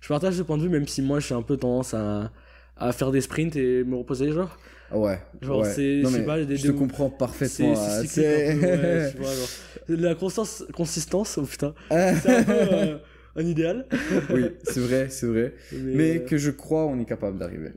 je 0.00 0.08
partage 0.08 0.34
ce 0.34 0.42
point 0.42 0.56
de 0.56 0.62
vue, 0.62 0.68
même 0.70 0.86
si 0.88 1.02
moi, 1.02 1.20
j'ai 1.20 1.34
un 1.34 1.42
peu 1.42 1.56
tendance 1.58 1.92
à, 1.94 2.32
à 2.76 2.92
faire 2.92 3.10
des 3.10 3.20
sprints 3.20 3.54
et 3.56 3.84
me 3.84 3.96
reposer, 3.96 4.32
genre. 4.32 4.56
Ouais. 4.92 5.18
Genre, 5.42 5.60
ouais. 5.60 5.70
c'est- 5.70 6.02
je 6.02 6.06
sais 6.06 6.24
pas, 6.24 6.42
des- 6.44 6.56
je 6.56 6.62
des- 6.62 6.68
te 6.68 6.72
comprends 6.78 7.10
C'est 7.10 7.18
parfaitement. 7.18 7.74
c'est 7.74 7.80
hein. 7.82 8.54
un 8.56 8.58
peu, 8.58 8.66
ouais, 8.86 9.06
C'est- 9.06 9.10
tu 9.12 9.18
vois, 9.18 9.34
genre. 9.34 9.48
La 9.88 10.14
constance, 10.14 10.64
consistance, 10.74 11.38
oh 11.38 11.42
putain. 11.44 11.74
C'est 11.90 12.36
un 12.36 12.42
peu 12.44 12.52
euh, 12.52 12.98
un 13.36 13.46
idéal. 13.46 13.86
oui, 14.30 14.46
c'est 14.64 14.80
vrai, 14.80 15.08
c'est 15.10 15.26
vrai. 15.26 15.54
Mais, 15.72 15.94
Mais 15.94 16.16
euh, 16.18 16.24
que 16.26 16.36
je 16.38 16.50
crois, 16.50 16.86
on 16.86 16.98
est 16.98 17.04
capable 17.04 17.38
d'arriver. 17.38 17.72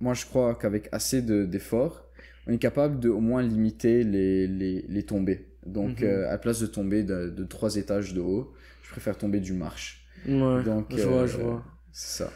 Moi, 0.00 0.14
je 0.14 0.26
crois 0.26 0.54
qu'avec 0.54 0.88
assez 0.92 1.22
de- 1.22 1.44
d'efforts, 1.44 2.06
on 2.46 2.52
est 2.52 2.58
capable 2.58 2.98
de 3.00 3.08
au 3.08 3.20
moins 3.20 3.42
limiter 3.42 4.04
les, 4.04 4.46
les, 4.46 4.84
les 4.88 5.02
tombées. 5.04 5.46
Donc, 5.66 6.00
Mhm. 6.00 6.06
euh, 6.08 6.28
à 6.28 6.32
la 6.32 6.38
place 6.38 6.60
de 6.60 6.66
tomber 6.66 7.02
de, 7.02 7.30
de 7.30 7.44
trois 7.44 7.76
étages 7.76 8.12
de 8.14 8.20
haut, 8.20 8.52
je 8.82 8.90
préfère 8.90 9.16
tomber 9.16 9.40
du 9.40 9.52
marche. 9.54 10.06
Ouais, 10.26 10.62
Donc, 10.62 10.94
je 10.96 11.06
vois, 11.06 11.26
je 11.26 11.38
vois. 11.38 11.62
C'est 11.92 12.24
ça. 12.24 12.32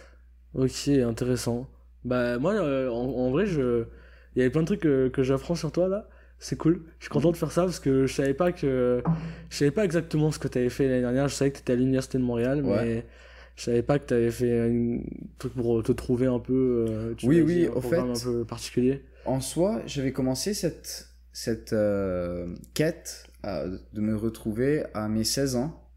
Ok, 0.55 0.89
intéressant. 0.89 1.69
Bah, 2.05 2.39
moi, 2.39 2.55
en, 2.91 2.95
en 2.95 3.31
vrai, 3.31 3.45
je. 3.47 3.85
Il 4.39 4.43
y 4.43 4.45
avait 4.45 4.51
plein 4.51 4.61
de 4.61 4.67
trucs 4.67 4.81
que, 4.81 5.09
que 5.09 5.23
j'apprends 5.25 5.57
sur 5.57 5.73
toi 5.73 5.89
là. 5.89 6.09
C'est 6.39 6.57
cool. 6.57 6.85
Je 7.01 7.07
suis 7.07 7.11
content 7.11 7.33
de 7.33 7.37
faire 7.37 7.51
ça 7.51 7.63
parce 7.63 7.81
que 7.81 8.07
je 8.07 8.15
savais 8.15 8.35
pas 8.35 8.53
que 8.53 9.03
je 9.51 9.57
savais 9.57 9.73
pas 9.73 9.85
exactement 9.85 10.31
ce 10.31 10.39
que 10.39 10.47
tu 10.47 10.59
avais 10.59 10.69
fait 10.69 10.87
l'année 10.87 11.01
dernière. 11.01 11.27
Je 11.27 11.35
savais 11.35 11.51
que 11.51 11.57
tu 11.57 11.63
étais 11.63 11.73
à 11.73 11.77
l'université 11.77 12.19
de 12.19 12.23
Montréal, 12.23 12.65
Ouais. 12.65 12.85
mais 12.85 13.07
je 13.57 13.65
savais 13.65 13.83
pas 13.83 13.99
que 13.99 14.07
tu 14.07 14.15
avais 14.15 14.31
fait 14.31 14.61
un 14.61 15.01
truc 15.39 15.55
pour 15.55 15.83
te 15.83 15.91
trouver 15.91 16.27
un 16.27 16.39
peu. 16.39 16.87
euh, 16.89 17.15
tu 17.17 17.27
Oui, 17.27 17.41
oui, 17.41 17.67
au 17.67 17.81
fait- 17.81 17.99
un 17.99 18.13
peu 18.13 18.45
particulier. 18.45 19.03
En 19.25 19.41
soi, 19.41 19.83
j'avais 19.87 20.13
commencé 20.13 20.55
cette, 20.55 21.09
cette 21.33 21.73
euh, 21.73 22.55
quête 22.75 23.25
euh, 23.45 23.77
de 23.93 24.01
me 24.01 24.15
retrouver 24.15 24.85
à 24.95 25.09
mes 25.09 25.25
16 25.25 25.57
ans, 25.57 25.91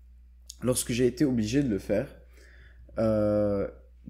lorsque 0.64 0.92
j'ai 0.92 1.06
été 1.06 1.24
obligé 1.24 1.62
de 1.62 1.70
le 1.70 1.78
faire, 1.78 2.08
euh, 2.98 3.68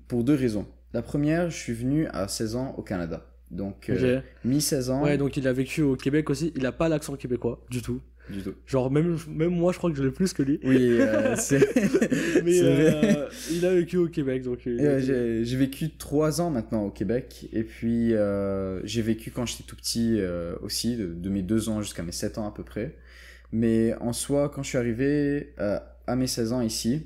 pour 0.07 0.23
deux 0.23 0.35
raisons. 0.35 0.65
La 0.93 1.01
première, 1.01 1.49
je 1.49 1.57
suis 1.57 1.73
venu 1.73 2.07
à 2.07 2.27
16 2.29 2.55
ans 2.55 2.73
au 2.77 2.81
Canada. 2.83 3.25
Donc, 3.51 3.89
euh, 3.89 4.17
Ok. 4.19 4.23
mi-16 4.45 4.89
ans, 4.89 5.03
Ouais, 5.03 5.17
donc 5.17 5.35
il 5.37 5.47
a 5.47 5.53
vécu 5.53 5.81
au 5.81 5.95
Québec 5.95 6.29
aussi. 6.29 6.53
Il 6.55 6.65
a 6.65 6.71
pas 6.71 6.87
l'accent 6.89 7.15
québécois 7.17 7.63
du 7.69 7.81
tout. 7.81 7.99
du 8.29 8.41
tout. 8.41 8.53
Genre 8.65 8.89
même 8.89 9.17
même 9.27 9.49
moi, 9.49 9.73
je 9.73 9.77
crois 9.77 9.91
que 9.91 9.97
je 9.97 10.03
l'ai 10.03 10.11
plus 10.11 10.31
que 10.31 10.41
lui. 10.41 10.57
Oui, 10.63 10.77
euh, 11.01 11.35
c'est 11.37 11.59
Mais 12.45 12.59
euh, 12.63 13.27
il 13.51 13.65
a 13.65 13.73
vécu 13.75 13.97
au 13.97 14.07
Québec, 14.07 14.43
donc. 14.43 14.59
euh, 14.67 15.41
j'ai 15.43 15.57
vécu 15.57 15.89
trois 15.97 16.39
ans 16.39 16.49
maintenant 16.49 16.83
au 16.85 16.91
Québec 16.91 17.49
et 17.51 17.63
puis 17.63 18.13
euh, 18.13 18.79
j'ai 18.85 19.01
vécu 19.01 19.31
quand 19.31 19.45
j'étais 19.45 19.63
tout 19.65 19.75
petit 19.75 20.17
aussi, 20.61 20.95
de, 20.95 21.07
de 21.07 21.29
mes 21.29 21.41
deux 21.41 21.67
ans 21.67 21.81
jusqu'à 21.81 22.03
mes 22.03 22.13
sept 22.13 22.37
ans 22.37 22.47
à 22.47 22.53
peu 22.53 22.63
près. 22.63 22.95
Mais 23.51 23.93
en 23.99 24.13
soi, 24.13 24.47
quand 24.49 24.63
je 24.63 24.69
suis 24.69 24.77
arrivé 24.77 25.53
à 25.57 26.15
mes 26.15 26.27
16 26.27 26.53
ans 26.53 26.61
ici, 26.61 27.03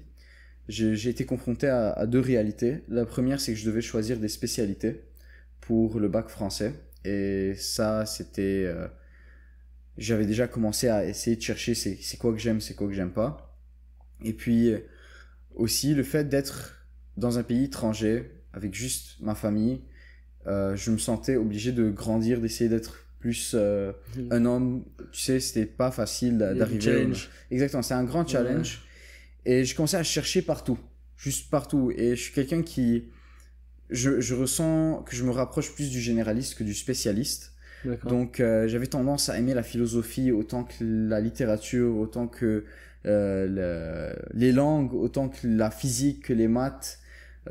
j'ai 0.69 0.95
j'ai 0.95 1.09
été 1.09 1.25
confronté 1.25 1.65
à, 1.67 1.89
à 1.91 2.05
deux 2.05 2.19
réalités. 2.19 2.83
La 2.87 3.05
première, 3.05 3.39
c'est 3.39 3.53
que 3.53 3.57
je 3.59 3.65
devais 3.65 3.81
choisir 3.81 4.19
des 4.19 4.27
spécialités 4.27 5.01
pour 5.67 5.99
le 5.99 6.07
bac 6.07 6.29
français. 6.29 6.73
Et 7.03 7.53
ça, 7.55 8.05
c'était... 8.05 8.63
euh, 8.65 8.87
J'avais 9.97 10.25
déjà 10.25 10.47
commencé 10.47 10.87
à 10.89 11.05
essayer 11.05 11.35
de 11.37 11.41
chercher 11.41 11.73
c'est 11.75 11.97
c'est 12.01 12.17
quoi 12.17 12.31
que 12.33 12.37
j'aime, 12.39 12.59
c'est 12.61 12.73
quoi 12.75 12.87
que 12.87 12.93
j'aime 12.93 13.11
pas. 13.13 13.57
Et 14.23 14.33
puis 14.33 14.69
euh, 14.71 14.79
aussi 15.55 15.93
le 15.93 16.03
fait 16.03 16.27
d'être 16.27 16.85
dans 17.17 17.37
un 17.37 17.43
pays 17.43 17.65
étranger 17.65 18.29
avec 18.53 18.73
juste 18.73 19.17
ma 19.21 19.35
famille, 19.35 19.81
euh, 20.47 20.75
je 20.75 20.91
me 20.91 20.97
sentais 20.97 21.37
obligé 21.37 21.71
de 21.71 21.89
grandir, 21.89 22.41
d'essayer 22.41 22.69
d'être 22.69 23.05
plus 23.19 23.53
euh, 23.55 23.93
Mhm. 24.17 24.27
un 24.31 24.45
homme. 24.45 24.85
Tu 25.11 25.19
sais, 25.21 25.39
c'était 25.39 25.65
pas 25.65 25.91
facile 25.91 26.37
d'arriver. 26.37 26.81
challenge. 26.81 27.29
Exactement, 27.51 27.81
c'est 27.83 27.93
un 27.95 28.03
grand 28.03 28.27
challenge. 28.27 28.81
Et 29.45 29.63
je 29.63 29.75
commençais 29.75 29.97
à 29.97 30.03
chercher 30.03 30.41
partout, 30.41 30.77
juste 31.17 31.49
partout. 31.49 31.91
Et 31.95 32.15
je 32.17 32.21
suis 32.21 32.33
quelqu'un 32.33 32.61
qui, 32.63 33.05
je, 33.89 34.19
je 34.21 34.35
ressens 34.35 35.03
que 35.03 35.15
je 35.15 35.23
me 35.23 35.31
rapproche 35.31 35.73
plus 35.73 35.89
du 35.89 35.99
généraliste 36.01 36.55
que 36.55 36.63
du 36.63 36.73
spécialiste. 36.73 37.53
Donc 38.03 38.39
euh, 38.39 38.67
j'avais 38.67 38.87
tendance 38.87 39.29
à 39.29 39.37
aimer 39.37 39.53
la 39.53 39.63
philosophie 39.63 40.31
autant 40.31 40.63
que 40.63 40.75
la 40.83 41.19
littérature, 41.21 41.95
autant 41.97 42.27
que 42.27 42.65
euh, 43.05 43.47
le- 43.47 44.15
les 44.37 44.51
langues, 44.51 44.93
autant 44.93 45.29
que 45.29 45.47
la 45.47 45.71
physique, 45.71 46.25
que 46.25 46.33
les 46.33 46.47
maths. 46.47 46.99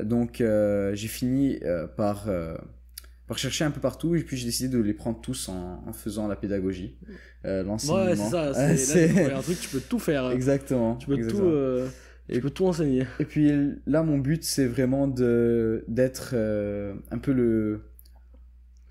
Donc 0.01 0.41
euh, 0.41 0.93
j'ai 0.95 1.07
fini 1.07 1.59
euh, 1.63 1.87
par, 1.87 2.27
euh, 2.29 2.55
par 3.27 3.37
chercher 3.37 3.63
un 3.63 3.71
peu 3.71 3.81
partout 3.81 4.15
et 4.15 4.23
puis 4.23 4.37
j'ai 4.37 4.45
décidé 4.45 4.69
de 4.69 4.79
les 4.81 4.93
prendre 4.93 5.19
tous 5.21 5.49
en, 5.49 5.83
en 5.87 5.93
faisant 5.93 6.27
la 6.27 6.35
pédagogie, 6.35 6.95
euh, 7.45 7.63
l'enseignement. 7.63 8.05
Ouais, 8.05 8.15
c'est 8.15 8.29
ça. 8.29 8.43
Euh, 8.43 8.75
C'est 8.77 9.31
un 9.31 9.41
truc, 9.41 9.59
tu 9.59 9.69
peux 9.69 9.81
tout 9.81 9.99
faire. 9.99 10.29
Exactement. 10.31 10.95
Tu 10.97 11.07
peux 11.07 11.15
tout, 11.17 11.21
exactement. 11.21 11.49
euh, 11.51 11.89
Et- 12.29 12.39
peux 12.39 12.49
tout 12.49 12.65
enseigner. 12.65 13.05
Et 13.19 13.25
puis 13.25 13.51
là, 13.85 14.01
mon 14.03 14.17
but, 14.17 14.43
c'est 14.43 14.65
vraiment 14.67 15.07
d'être 15.07 16.31
euh, 16.33 16.93
un 17.11 17.17
peu 17.17 17.31
le 17.33 17.81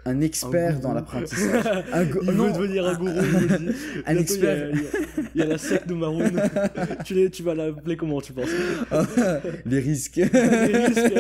un 0.07 0.21
expert 0.21 0.73
gourou. 0.73 0.83
dans 0.83 0.93
l'apprentissage. 0.93 1.65
Un 1.95 2.05
go- 2.05 2.21
Il 2.25 2.31
non, 2.33 2.53
veut 2.53 2.67
devenir 2.67 2.87
un 2.87 2.91
un- 2.91 2.99
gourou, 2.99 3.11
un 4.07 4.13
Bientôt, 4.13 4.21
expert. 4.21 4.71
Il 4.75 4.77
y, 4.83 4.83
a, 4.83 4.91
il 5.35 5.41
y 5.41 5.43
a- 5.43 5.47
la 5.47 5.57
secte 5.57 5.89
de 5.89 5.95
Maroon. 5.95 6.31
tu, 7.05 7.43
vas 7.43 7.55
l'appeler 7.55 7.97
comment, 7.97 8.21
tu 8.21 8.35
penses? 8.35 8.51
Les 9.65 9.79
risques. 9.79 10.17
Les 10.17 10.77
risques. 10.87 11.15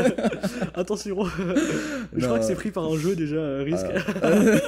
Attention. 0.74 1.16
Je 1.24 2.18
Non. 2.20 2.27
crois 2.27 2.38
que 2.40 2.44
c'est 2.44 2.55
pris 2.55 2.70
par 2.72 2.85
un 2.85 2.98
jeu 2.98 3.16
déjà, 3.16 3.37
euh, 3.37 3.62
risque. 3.62 3.87
Euh, 4.22 4.59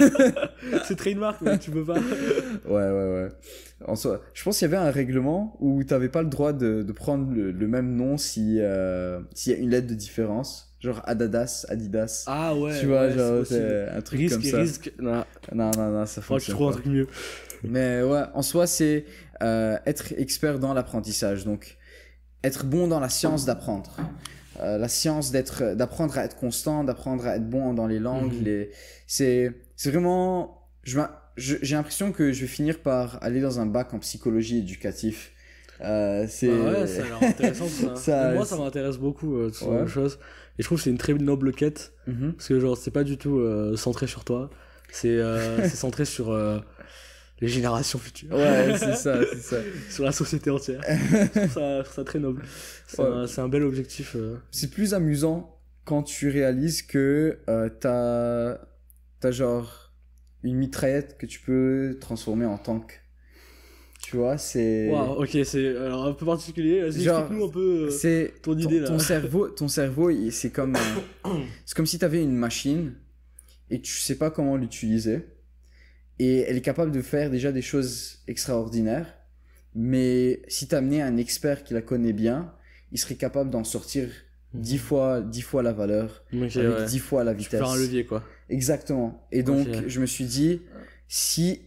c'est 0.85 0.97
trademark, 0.97 1.43
mais 1.43 1.59
tu 1.59 1.71
peux 1.71 1.85
pas. 1.85 1.99
ouais, 1.99 2.91
ouais, 2.91 2.91
ouais. 2.91 3.29
En 3.85 3.95
soi, 3.95 4.23
je 4.33 4.43
pense 4.43 4.59
qu'il 4.59 4.71
y 4.71 4.75
avait 4.75 4.83
un 4.83 4.91
règlement 4.91 5.57
où 5.61 5.85
tu 5.85 5.93
n'avais 5.93 6.09
pas 6.09 6.23
le 6.23 6.29
droit 6.31 6.53
de, 6.55 6.83
de 6.83 6.93
prendre 6.93 7.31
le, 7.31 7.51
le 7.53 7.69
même 7.69 7.95
nom 7.95 8.17
si 8.17 8.57
euh, 8.61 9.21
s'il 9.35 9.53
y 9.53 9.55
a 9.55 9.59
une 9.59 9.69
lettre 9.71 9.87
de 9.87 9.95
différence. 9.95 10.75
Genre 10.81 11.03
Adidas, 11.05 11.67
Adidas. 11.69 12.25
Ah 12.27 12.55
ouais. 12.55 12.79
tu 12.81 12.87
vois, 12.87 13.03
ouais, 13.07 13.12
genre, 13.12 13.45
c'est 13.47 13.89
un 13.89 14.01
truc 14.03 14.19
Risque 14.21 14.35
comme 14.35 14.45
ça. 14.45 14.59
risque. 14.59 14.93
Non, 14.99 15.25
Non, 15.53 15.71
non, 15.77 15.91
non, 15.91 16.07
ça 16.07 16.23
fonctionne 16.23 16.55
trouves 16.55 16.69
un 16.69 16.73
pas. 16.73 16.81
truc 16.81 16.93
mieux. 16.93 17.07
Mais 17.65 18.03
ouais, 18.03 18.23
en 18.35 18.43
soi, 18.43 18.67
c'est 18.67 19.05
euh, 19.43 19.77
être 19.87 20.12
expert 20.17 20.59
dans 20.59 20.73
l'apprentissage. 20.75 21.45
Donc, 21.45 21.77
être 22.45 22.65
bon 22.67 22.89
dans 22.89 23.01
la 23.01 23.09
science 23.09 23.45
d'apprendre. 23.47 23.97
Euh, 24.61 24.79
la 24.79 24.89
science 24.89 25.33
d'être, 25.33 25.75
d'apprendre 25.75 26.17
à 26.19 26.25
être 26.25 26.37
constant, 26.37 26.83
d'apprendre 26.85 27.27
à 27.27 27.37
être 27.37 27.49
bon 27.49 27.75
dans 27.75 27.87
les 27.87 27.99
langues. 27.99 28.33
Mhm. 28.35 28.45
les... 28.45 28.71
C'est, 29.07 29.53
c'est 29.77 29.91
vraiment. 29.91 30.62
Je, 30.83 30.99
je- 30.99 31.05
j'ai 31.37 31.75
l'impression 31.77 32.12
que 32.12 32.33
je 32.33 32.40
vais 32.42 32.46
finir 32.46 32.79
par 32.81 33.22
aller 33.22 33.40
dans 33.40 33.61
un 33.61 33.66
bac 33.66 33.92
en 33.94 33.99
psychologie 33.99 34.59
éducatif. 34.59 35.33
Euh, 35.83 36.27
c'est. 36.29 36.49
Bah 36.49 36.72
ouais, 36.81 36.87
ça 36.87 37.03
a 37.03 37.05
l'air 37.05 37.22
intéressant 37.22 37.66
tout 37.66 37.87
ça. 37.87 37.96
Ça- 37.96 38.29
Mais 38.31 38.35
moi, 38.37 38.46
ça 38.46 38.57
m'intéresse 38.57 38.96
beaucoup, 38.96 39.37
euh, 39.37 39.51
ce 39.53 39.64
Ouais. 39.64 39.83
de 39.83 39.87
choses. 39.87 40.18
Et 40.59 40.62
je 40.62 40.64
trouve 40.66 40.79
que 40.79 40.85
c'est 40.85 40.90
une 40.90 40.96
très 40.99 41.12
noble 41.12 41.53
quête. 41.53 41.92
Mhm. 42.07 42.33
Parce 42.33 42.49
que, 42.49 42.59
genre, 42.61 42.79
c'est 42.79 42.90
pas 42.90 43.05
du 43.05 43.18
tout 43.18 43.38
euh, 43.40 43.77
centré 43.77 44.07
sur 44.07 44.25
toi. 44.25 44.49
C'est 44.90 45.09
euh, 45.09 45.59
c'est 45.68 45.77
centré 45.77 46.07
sur 46.07 46.31
euh, 46.33 46.59
les 47.42 47.49
générations 47.49 47.99
futures. 47.99 48.33
Ouais, 48.35 48.72
c'est 48.79 48.94
ça, 48.96 49.20
c'est 49.31 49.40
ça. 49.40 49.57
sur 49.90 50.05
la 50.05 50.12
société 50.12 50.49
entière. 50.49 50.81
je, 50.88 51.27
trouve 51.29 51.53
ça, 51.53 51.85
ça 51.85 52.05
très 52.05 52.18
noble. 52.20 52.42
C'est 52.87 53.03
Ouais. 53.03 53.38
un, 53.38 53.49
bel 53.49 53.62
objectif. 53.64 54.16
euh. 54.16 54.37
C'est 54.51 54.70
plus 54.70 54.94
amusant 54.94 55.59
quand 55.85 56.03
tu 56.05 56.31
réalises 56.31 56.81
que 56.81 57.38
euh, 57.51 57.68
t'as 57.68 58.59
t'as 59.20 59.31
genre 59.31 59.86
une 60.42 60.57
mitraillette 60.57 61.16
que 61.18 61.27
tu 61.27 61.40
peux 61.40 61.99
transformer 62.01 62.46
en 62.46 62.59
tank. 62.59 63.03
Tu 64.03 64.16
vois, 64.16 64.38
c'est 64.38 64.90
Waouh, 64.90 65.22
ok, 65.22 65.38
c'est 65.44 65.68
alors 65.77 66.07
un 66.07 66.12
peu 66.12 66.25
particulier. 66.27 66.79
Explique-nous 66.87 67.44
un 67.44 67.49
peu. 67.49 67.87
euh, 67.87 67.90
c'est 67.90 68.35
ton 68.42 68.57
idée, 68.57 68.79
là. 68.79 68.87
ton 68.87 68.99
cerveau, 69.01 69.49
ton 69.49 69.66
cerveau, 69.68 70.11
c'est 70.31 70.51
comme 70.51 70.77
un- 70.77 71.31
c'est 71.64 71.75
comme 71.77 71.87
si 71.87 71.99
tu 71.99 72.05
avais 72.05 72.22
une 72.22 72.37
machine 72.37 72.94
et 73.70 73.81
tu 73.81 73.92
sais 73.99 74.14
pas 74.16 74.31
comment 74.31 74.57
l'utiliser 74.57 75.27
et 76.20 76.38
elle 76.42 76.57
est 76.57 76.61
capable 76.62 76.92
de 76.92 77.03
faire 77.03 77.31
déjà 77.31 77.51
des 77.51 77.62
choses 77.62 78.18
extraordinaires. 78.29 79.12
Mais 79.75 80.40
si 80.49 80.68
t'amenais 80.68 81.03
un 81.03 81.16
expert 81.16 81.64
qui 81.64 81.75
la 81.75 81.83
connaît 81.83 82.12
bien, 82.14 82.55
il 82.92 82.99
serait 82.99 83.16
capable 83.16 83.51
d'en 83.51 83.64
sortir 83.64 84.09
dix 84.57 84.79
fois, 84.79 85.21
dix 85.21 85.42
fois 85.42 85.62
la 85.62 85.73
valeur, 85.73 86.23
Ok, 86.33 86.57
avec 86.57 86.57
ouais. 86.57 86.85
dix 86.87 86.99
fois 86.99 87.25
la 87.25 87.33
Tu 87.33 87.37
peux 87.38 87.42
vitesse. 87.45 87.61
faire 87.61 87.69
un 87.71 87.77
levier, 87.77 88.05
quoi. 88.05 88.23
Exactement. 88.49 89.27
Et 89.33 89.42
donc, 89.42 89.66
je 89.87 90.01
me 90.01 90.07
suis 90.07 90.25
dit, 90.25 90.61
si 91.09 91.61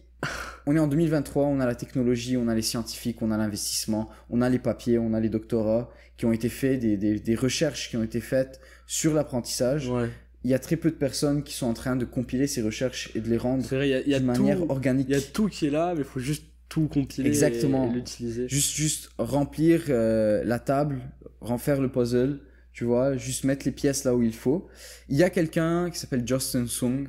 on 0.66 0.76
est 0.76 0.78
en 0.78 0.86
2023, 0.88 1.44
on 1.46 1.60
a 1.60 1.66
la 1.66 1.74
technologie, 1.74 2.36
on 2.36 2.48
a 2.48 2.54
les 2.54 2.62
scientifiques, 2.62 3.22
on 3.22 3.30
a 3.30 3.36
l'investissement, 3.38 4.08
on 4.28 4.42
a 4.42 4.48
les 4.48 4.58
papiers, 4.58 4.98
on 4.98 5.14
a 5.14 5.20
les 5.20 5.28
doctorats 5.30 5.90
qui 6.16 6.26
ont 6.26 6.32
été 6.32 6.48
faits, 6.48 6.80
des, 6.80 6.96
des, 6.96 7.18
des 7.18 7.34
recherches 7.34 7.88
qui 7.88 7.96
ont 7.96 8.02
été 8.02 8.20
faites 8.20 8.60
sur 8.86 9.14
l'apprentissage. 9.14 9.88
Ouais. 9.88 10.08
Il 10.44 10.50
y 10.50 10.54
a 10.54 10.58
très 10.58 10.76
peu 10.76 10.90
de 10.90 10.96
personnes 10.96 11.42
qui 11.42 11.52
sont 11.54 11.66
en 11.66 11.74
train 11.74 11.96
de 11.96 12.04
compiler 12.04 12.46
ces 12.46 12.62
recherches 12.62 13.10
et 13.14 13.20
de 13.20 13.28
les 13.28 13.36
rendre 13.36 13.62
tout. 13.66 14.24
manière 14.24 14.70
organique. 14.70 15.06
Il 15.08 15.14
y 15.14 15.18
a 15.18 15.20
tout 15.20 15.48
qui 15.48 15.66
est 15.66 15.70
là, 15.70 15.92
mais 15.94 16.00
il 16.00 16.06
faut 16.06 16.20
juste 16.20 16.44
tout 16.68 16.88
compiler 16.88 17.28
Exactement. 17.28 17.86
et, 17.88 17.90
et 17.90 17.94
l'utiliser. 17.94 18.48
Juste, 18.48 18.74
juste 18.74 19.10
remplir 19.18 19.82
euh, 19.88 20.42
la 20.44 20.58
table, 20.58 21.00
refaire 21.40 21.80
le 21.80 21.90
puzzle, 21.90 22.38
tu 22.80 22.86
vois, 22.86 23.14
juste 23.14 23.44
mettre 23.44 23.66
les 23.66 23.72
pièces 23.72 24.04
là 24.04 24.14
où 24.14 24.22
il 24.22 24.32
faut. 24.32 24.66
Il 25.10 25.16
y 25.18 25.22
a 25.22 25.28
quelqu'un 25.28 25.90
qui 25.90 25.98
s'appelle 25.98 26.26
Justin 26.26 26.66
Sung, 26.66 27.08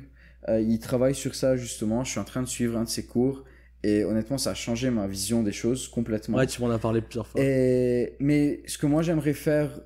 euh, 0.50 0.60
il 0.60 0.78
travaille 0.80 1.14
sur 1.14 1.34
ça 1.34 1.56
justement, 1.56 2.04
je 2.04 2.10
suis 2.10 2.20
en 2.20 2.24
train 2.24 2.42
de 2.42 2.46
suivre 2.46 2.76
un 2.76 2.84
de 2.84 2.90
ses 2.90 3.06
cours 3.06 3.44
et 3.82 4.04
honnêtement 4.04 4.36
ça 4.36 4.50
a 4.50 4.54
changé 4.54 4.90
ma 4.90 5.06
vision 5.06 5.42
des 5.42 5.50
choses 5.50 5.88
complètement. 5.88 6.36
Ouais, 6.36 6.46
tu 6.46 6.60
m'en 6.60 6.68
as 6.68 6.78
parlé 6.78 7.00
plusieurs 7.00 7.26
fois. 7.26 7.40
Et, 7.40 8.16
mais 8.20 8.60
ce 8.66 8.76
que 8.76 8.84
moi 8.84 9.00
j'aimerais 9.00 9.32
faire, 9.32 9.80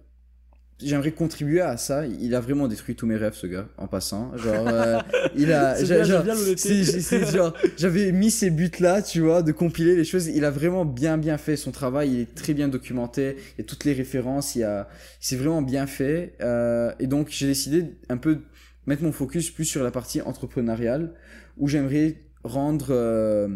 j'aimerais 0.82 1.12
contribuer 1.12 1.60
à 1.60 1.76
ça, 1.76 2.06
il 2.06 2.34
a 2.34 2.40
vraiment 2.40 2.68
détruit 2.68 2.94
tous 2.94 3.06
mes 3.06 3.16
rêves 3.16 3.34
ce 3.34 3.46
gars, 3.46 3.68
en 3.78 3.86
passant. 3.86 4.36
Genre, 4.36 4.68
euh, 4.68 4.98
il 5.36 5.52
a... 5.52 5.82
Genre, 5.82 7.54
j'avais 7.76 8.12
mis 8.12 8.30
ces 8.30 8.50
buts 8.50 8.70
là, 8.80 9.02
tu 9.02 9.20
vois, 9.20 9.42
de 9.42 9.52
compiler 9.52 9.96
les 9.96 10.04
choses. 10.04 10.26
Il 10.28 10.44
a 10.44 10.50
vraiment 10.50 10.84
bien 10.84 11.18
bien 11.18 11.38
fait 11.38 11.56
son 11.56 11.72
travail. 11.72 12.12
Il 12.12 12.20
est 12.20 12.34
très 12.34 12.54
bien 12.54 12.68
documenté. 12.68 13.36
Il 13.54 13.58
y 13.58 13.60
a 13.62 13.64
toutes 13.64 13.84
les 13.84 13.92
références. 13.92 14.54
Il 14.54 14.60
y 14.60 14.64
a, 14.64 14.88
c'est 15.20 15.36
vraiment 15.36 15.62
bien 15.62 15.86
fait. 15.86 16.34
Euh, 16.40 16.92
et 16.98 17.06
donc 17.06 17.28
j'ai 17.30 17.46
décidé 17.46 17.96
un 18.08 18.16
peu 18.16 18.36
de 18.36 18.42
mettre 18.86 19.02
mon 19.02 19.12
focus 19.12 19.50
plus 19.50 19.64
sur 19.64 19.82
la 19.82 19.90
partie 19.90 20.20
entrepreneuriale, 20.20 21.14
où 21.56 21.68
j'aimerais 21.68 22.22
rendre 22.44 22.88
euh, 22.90 23.48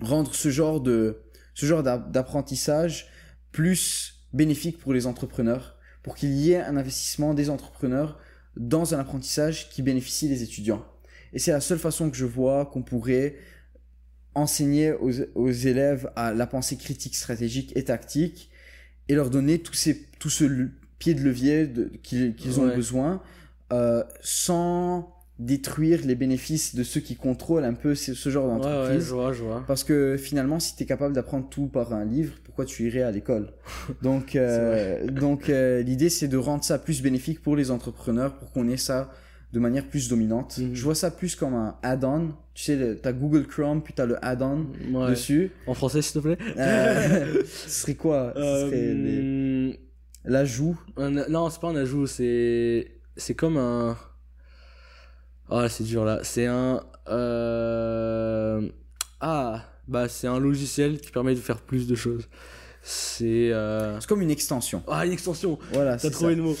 rendre 0.00 0.34
ce 0.34 0.50
genre 0.50 0.80
de 0.80 1.22
ce 1.54 1.66
genre 1.66 1.82
d'a- 1.82 1.98
d'apprentissage 1.98 3.06
plus 3.52 4.26
bénéfique 4.32 4.78
pour 4.78 4.92
les 4.92 5.06
entrepreneurs, 5.06 5.73
pour 6.04 6.14
qu'il 6.14 6.30
y 6.32 6.52
ait 6.52 6.60
un 6.60 6.76
investissement 6.76 7.34
des 7.34 7.50
entrepreneurs 7.50 8.20
dans 8.56 8.94
un 8.94 9.00
apprentissage 9.00 9.68
qui 9.70 9.82
bénéficie 9.82 10.28
des 10.28 10.44
étudiants. 10.44 10.84
Et 11.32 11.40
c'est 11.40 11.50
la 11.50 11.60
seule 11.60 11.80
façon 11.80 12.08
que 12.10 12.16
je 12.16 12.24
vois 12.26 12.66
qu'on 12.66 12.82
pourrait 12.84 13.34
enseigner 14.36 14.92
aux, 14.92 15.12
aux 15.34 15.50
élèves 15.50 16.10
à 16.14 16.32
la 16.32 16.46
pensée 16.46 16.76
critique, 16.76 17.16
stratégique 17.16 17.72
et 17.76 17.84
tactique 17.84 18.50
et 19.08 19.14
leur 19.14 19.30
donner 19.30 19.58
tous 19.60 19.74
ces, 19.74 20.02
tout 20.18 20.30
ce 20.30 20.68
pied 20.98 21.14
de 21.14 21.20
levier 21.22 21.68
qu'ils 22.02 22.60
ont 22.60 22.66
Ouais. 22.68 22.76
besoin 22.76 23.22
euh, 23.72 24.04
sans 24.20 25.13
détruire 25.38 26.00
les 26.04 26.14
bénéfices 26.14 26.74
de 26.76 26.82
ceux 26.84 27.00
qui 27.00 27.16
contrôlent 27.16 27.64
un 27.64 27.74
peu 27.74 27.94
ce, 27.96 28.14
ce 28.14 28.28
genre 28.30 28.46
d'entreprise. 28.46 28.94
ouais, 28.96 29.00
je 29.00 29.14
vois, 29.14 29.32
je 29.32 29.42
vois. 29.42 29.64
Parce 29.66 29.82
que 29.82 30.16
finalement, 30.16 30.60
si 30.60 30.76
tu 30.76 30.84
es 30.84 30.86
capable 30.86 31.12
d'apprendre 31.14 31.48
tout 31.48 31.66
par 31.66 31.92
un 31.92 32.04
livre, 32.04 32.34
pourquoi 32.44 32.64
tu 32.64 32.86
irais 32.86 33.02
à 33.02 33.10
l'école? 33.10 33.48
Donc, 34.02 34.36
euh, 34.36 35.04
donc 35.08 35.48
euh, 35.48 35.82
l'idée, 35.82 36.08
c'est 36.08 36.28
de 36.28 36.36
rendre 36.36 36.62
ça 36.62 36.78
plus 36.78 37.02
bénéfique 37.02 37.42
pour 37.42 37.56
les 37.56 37.70
entrepreneurs, 37.72 38.34
pour 38.38 38.52
qu'on 38.52 38.68
ait 38.68 38.76
ça 38.76 39.10
de 39.52 39.58
manière 39.60 39.88
plus 39.88 40.08
dominante. 40.08 40.58
Mhm. 40.58 40.70
Je 40.74 40.82
vois 40.84 40.94
ça 40.94 41.10
plus 41.10 41.34
comme 41.36 41.54
un 41.54 41.76
add-on. 41.82 42.32
Tu 42.54 42.64
sais, 42.64 42.98
tu 43.02 43.08
as 43.08 43.12
Google 43.12 43.46
Chrome, 43.46 43.82
puis 43.82 43.92
tu 43.94 44.02
as 44.02 44.06
le 44.06 44.24
add-on 44.24 44.66
Ouais. 44.92 45.10
dessus. 45.10 45.50
En 45.66 45.74
français, 45.74 46.00
s'il 46.02 46.20
te 46.20 46.26
plaît 46.26 46.38
Euh, 46.58 47.42
ce 47.46 47.68
serait 47.70 47.94
quoi? 47.94 48.32
Ce 48.36 48.40
serait 48.40 48.94
les- 48.94 49.80
l'ajout. 50.24 50.76
Non, 50.96 51.50
c'est 51.50 51.60
pas 51.60 51.68
un 51.70 51.76
ajout, 51.76 52.06
c'est. 52.06 52.92
C'est 53.16 53.34
comme 53.34 53.56
un. 53.56 53.96
Ah, 55.50 55.68
c'est 55.68 55.84
dur 55.84 56.04
là. 56.04 56.20
C'est 56.22 56.46
un. 56.46 56.80
euh, 57.08 58.68
Ah, 59.20 59.64
bah, 59.88 60.08
c'est 60.08 60.26
un 60.26 60.38
logiciel 60.40 60.98
qui 61.00 61.10
permet 61.10 61.34
de 61.34 61.40
faire 61.40 61.60
plus 61.60 61.86
de 61.86 61.94
choses. 61.94 62.28
C'est. 62.82 63.50
euh, 63.52 63.98
C'est 64.00 64.08
comme 64.08 64.22
une 64.22 64.30
extension. 64.30 64.82
Ah, 64.88 65.06
une 65.06 65.12
extension 65.12 65.58
Voilà, 65.72 65.92
T'as 65.92 65.98
c'est 65.98 66.10
trouvé 66.10 66.32
ça. 66.32 66.36
le 66.36 66.42
mot 66.42 66.56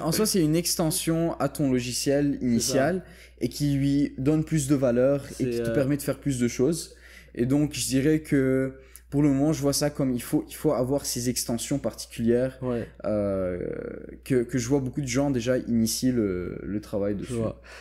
en 0.04 0.12
soi, 0.12 0.26
c'est 0.26 0.40
une 0.42 0.56
extension 0.56 1.38
à 1.38 1.48
ton 1.48 1.70
logiciel 1.70 2.38
initial 2.42 3.04
et 3.40 3.48
qui 3.48 3.74
lui 3.74 4.14
donne 4.18 4.42
plus 4.44 4.66
de 4.66 4.74
valeur 4.74 5.24
et 5.38 5.44
qui 5.50 5.56
te 5.58 5.68
euh, 5.68 5.74
permet 5.74 5.96
de 5.96 6.02
faire 6.02 6.18
plus 6.18 6.38
de 6.40 6.48
choses. 6.48 6.94
Et 7.36 7.46
donc, 7.46 7.72
je 7.74 7.86
dirais 7.86 8.20
que 8.20 8.72
pour 9.10 9.22
le 9.22 9.28
moment, 9.30 9.52
je 9.54 9.62
vois 9.62 9.72
ça 9.72 9.88
comme 9.88 10.12
il 10.12 10.20
faut, 10.22 10.44
il 10.48 10.54
faut 10.54 10.72
avoir 10.72 11.06
ces 11.06 11.30
extensions 11.30 11.78
particulières 11.78 12.58
Ouais, 12.60 12.86
euh, 13.06 13.58
que, 14.24 14.42
que 14.42 14.58
je 14.58 14.68
vois 14.68 14.80
beaucoup 14.80 15.00
de 15.00 15.06
gens 15.06 15.30
déjà 15.30 15.56
initier 15.56 16.12
le, 16.12 16.58
le 16.62 16.80
travail 16.80 17.14
dessus. 17.14 17.32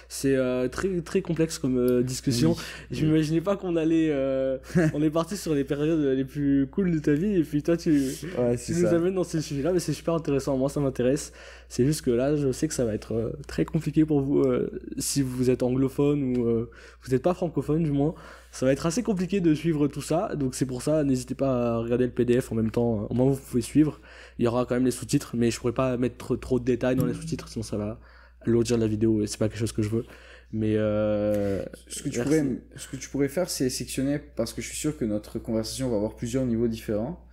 C'est 0.07 0.35
euh, 0.35 0.67
très, 0.69 1.01
très 1.01 1.21
complexe 1.21 1.59
comme 1.59 1.77
euh, 1.77 2.01
discussion. 2.01 2.51
Oui. 2.51 2.97
Je 2.97 3.05
m'imaginais 3.05 3.41
pas 3.41 3.57
qu'on 3.57 3.75
allait. 3.75 4.09
euh, 4.11 4.57
on 4.93 5.01
est 5.01 5.09
parti 5.09 5.35
sur 5.35 5.53
les 5.53 5.63
périodes 5.65 5.99
les 5.99 6.23
plus 6.25 6.67
cool 6.71 6.91
de 6.91 6.99
ta 6.99 7.13
vie 7.13 7.35
et 7.35 7.43
puis 7.43 7.61
toi, 7.61 7.75
tu. 7.77 7.91
Ouais, 8.37 8.55
Tu 8.57 8.71
nous 8.73 8.85
amènes 8.87 9.15
dans 9.15 9.23
ces 9.25 9.41
sujets-là, 9.41 9.73
mais 9.73 9.79
c'est 9.79 9.93
super 9.93 10.13
intéressant. 10.13 10.57
Moi, 10.57 10.69
ça 10.69 10.79
m'intéresse. 10.79 11.33
C'est 11.69 11.85
juste 11.85 12.03
que 12.03 12.11
là, 12.11 12.37
je 12.37 12.53
sais 12.53 12.69
que 12.69 12.73
ça 12.73 12.85
va 12.85 12.93
être 12.93 13.13
euh, 13.13 13.33
très 13.47 13.65
compliqué 13.65 14.05
pour 14.05 14.21
vous 14.21 14.39
euh, 14.39 14.69
si 14.97 15.21
vous 15.21 15.49
êtes 15.49 15.63
anglophone 15.63 16.37
ou 16.37 16.47
euh, 16.47 16.69
vous 17.03 17.11
n'êtes 17.11 17.21
pas 17.23 17.33
francophone, 17.33 17.83
du 17.83 17.91
moins. 17.91 18.15
Ça 18.57 18.65
va 18.65 18.71
être 18.71 18.87
assez 18.87 19.03
compliqué 19.03 19.39
de 19.39 19.53
suivre 19.53 19.87
tout 19.87 20.01
ça. 20.01 20.35
Donc, 20.35 20.55
c'est 20.55 20.65
pour 20.65 20.81
ça, 20.81 21.03
n'hésitez 21.03 21.35
pas 21.35 21.75
à 21.75 21.77
regarder 21.77 22.05
le 22.05 22.11
PDF 22.11 22.51
en 22.51 22.55
même 22.55 22.71
temps. 22.71 23.05
Au 23.07 23.13
moins, 23.13 23.29
vous 23.29 23.39
pouvez 23.39 23.61
suivre. 23.61 24.01
Il 24.39 24.45
y 24.45 24.47
aura 24.47 24.65
quand 24.65 24.73
même 24.73 24.85
les 24.85 24.89
sous-titres, 24.89 25.35
mais 25.35 25.51
je 25.51 25.59
pourrais 25.59 25.73
pas 25.73 25.95
mettre 25.95 26.35
trop, 26.35 26.59
de 26.59 26.65
détails 26.65 26.95
dans 26.95 27.05
les 27.05 27.13
sous-titres, 27.13 27.49
sinon 27.49 27.61
ça 27.61 27.77
va 27.77 27.99
alourdir 28.41 28.79
la 28.79 28.87
vidéo 28.87 29.21
et 29.21 29.27
c'est 29.27 29.37
pas 29.37 29.47
quelque 29.47 29.59
chose 29.59 29.73
que 29.73 29.83
je 29.83 29.89
veux. 29.89 30.05
Mais 30.51 30.73
euh, 30.75 31.63
Ce 31.87 32.01
que, 32.01 32.09
tu 32.09 32.19
pourrais, 32.19 32.45
ce 32.75 32.87
que 32.87 32.95
tu 32.95 33.09
pourrais 33.09 33.27
faire, 33.27 33.47
c'est 33.47 33.69
sectionner 33.69 34.17
parce 34.17 34.53
que 34.53 34.63
je 34.63 34.69
suis 34.69 34.77
sûr 34.77 34.97
que 34.97 35.05
notre 35.05 35.37
conversation 35.37 35.91
va 35.91 35.97
avoir 35.97 36.15
plusieurs 36.15 36.43
niveaux 36.43 36.67
différents. 36.67 37.23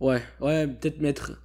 ouais, 0.00 0.20
ouais, 0.40 0.66
peut-être 0.66 1.00
mettre. 1.00 1.40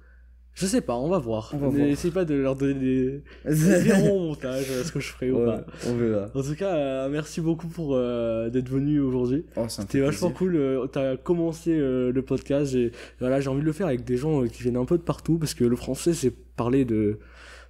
Je 0.56 0.64
sais 0.64 0.80
pas, 0.80 0.96
on 0.96 1.08
va 1.08 1.18
voir. 1.18 1.52
On. 1.60 1.70
N'essaye 1.70 2.10
pas 2.10 2.24
de 2.24 2.34
leur 2.34 2.56
donner 2.56 2.74
des. 2.74 3.20
Verront 3.44 4.16
au 4.16 4.28
montage 4.30 4.64
euh, 4.70 4.82
ce 4.84 4.90
que 4.90 5.00
je 5.00 5.08
ferai 5.12 5.30
ou 5.30 5.44
pas. 5.44 5.64
on 5.86 5.94
verra. 5.96 6.28
En 6.34 6.42
tout 6.42 6.54
cas, 6.56 6.74
euh, 6.74 7.08
merci 7.10 7.42
beaucoup 7.42 7.66
pour 7.68 7.94
euh, 7.94 8.48
d'être 8.48 8.70
venu 8.70 8.98
aujourd'hui. 9.00 9.44
Oh, 9.56 9.66
C'était 9.68 10.00
vachement 10.00 10.30
cool. 10.30 10.56
euh, 10.56 10.86
T'as 10.86 11.16
commencé 11.18 11.76
le 11.76 12.22
podcast. 12.22 12.72
J'ai 12.72 12.90
voilà, 13.20 13.40
j'ai 13.40 13.48
envie 13.50 13.60
de 13.60 13.66
le 13.66 13.72
faire 13.72 13.86
avec 13.86 14.04
des 14.04 14.16
gens 14.16 14.44
qui 14.44 14.62
viennent 14.62 14.78
un 14.78 14.86
peu 14.86 14.96
de 14.96 15.02
partout 15.02 15.36
parce 15.36 15.52
que 15.52 15.64
le 15.64 15.76
français, 15.76 16.14
c'est 16.14 16.32
parler 16.56 16.86
de 16.86 17.18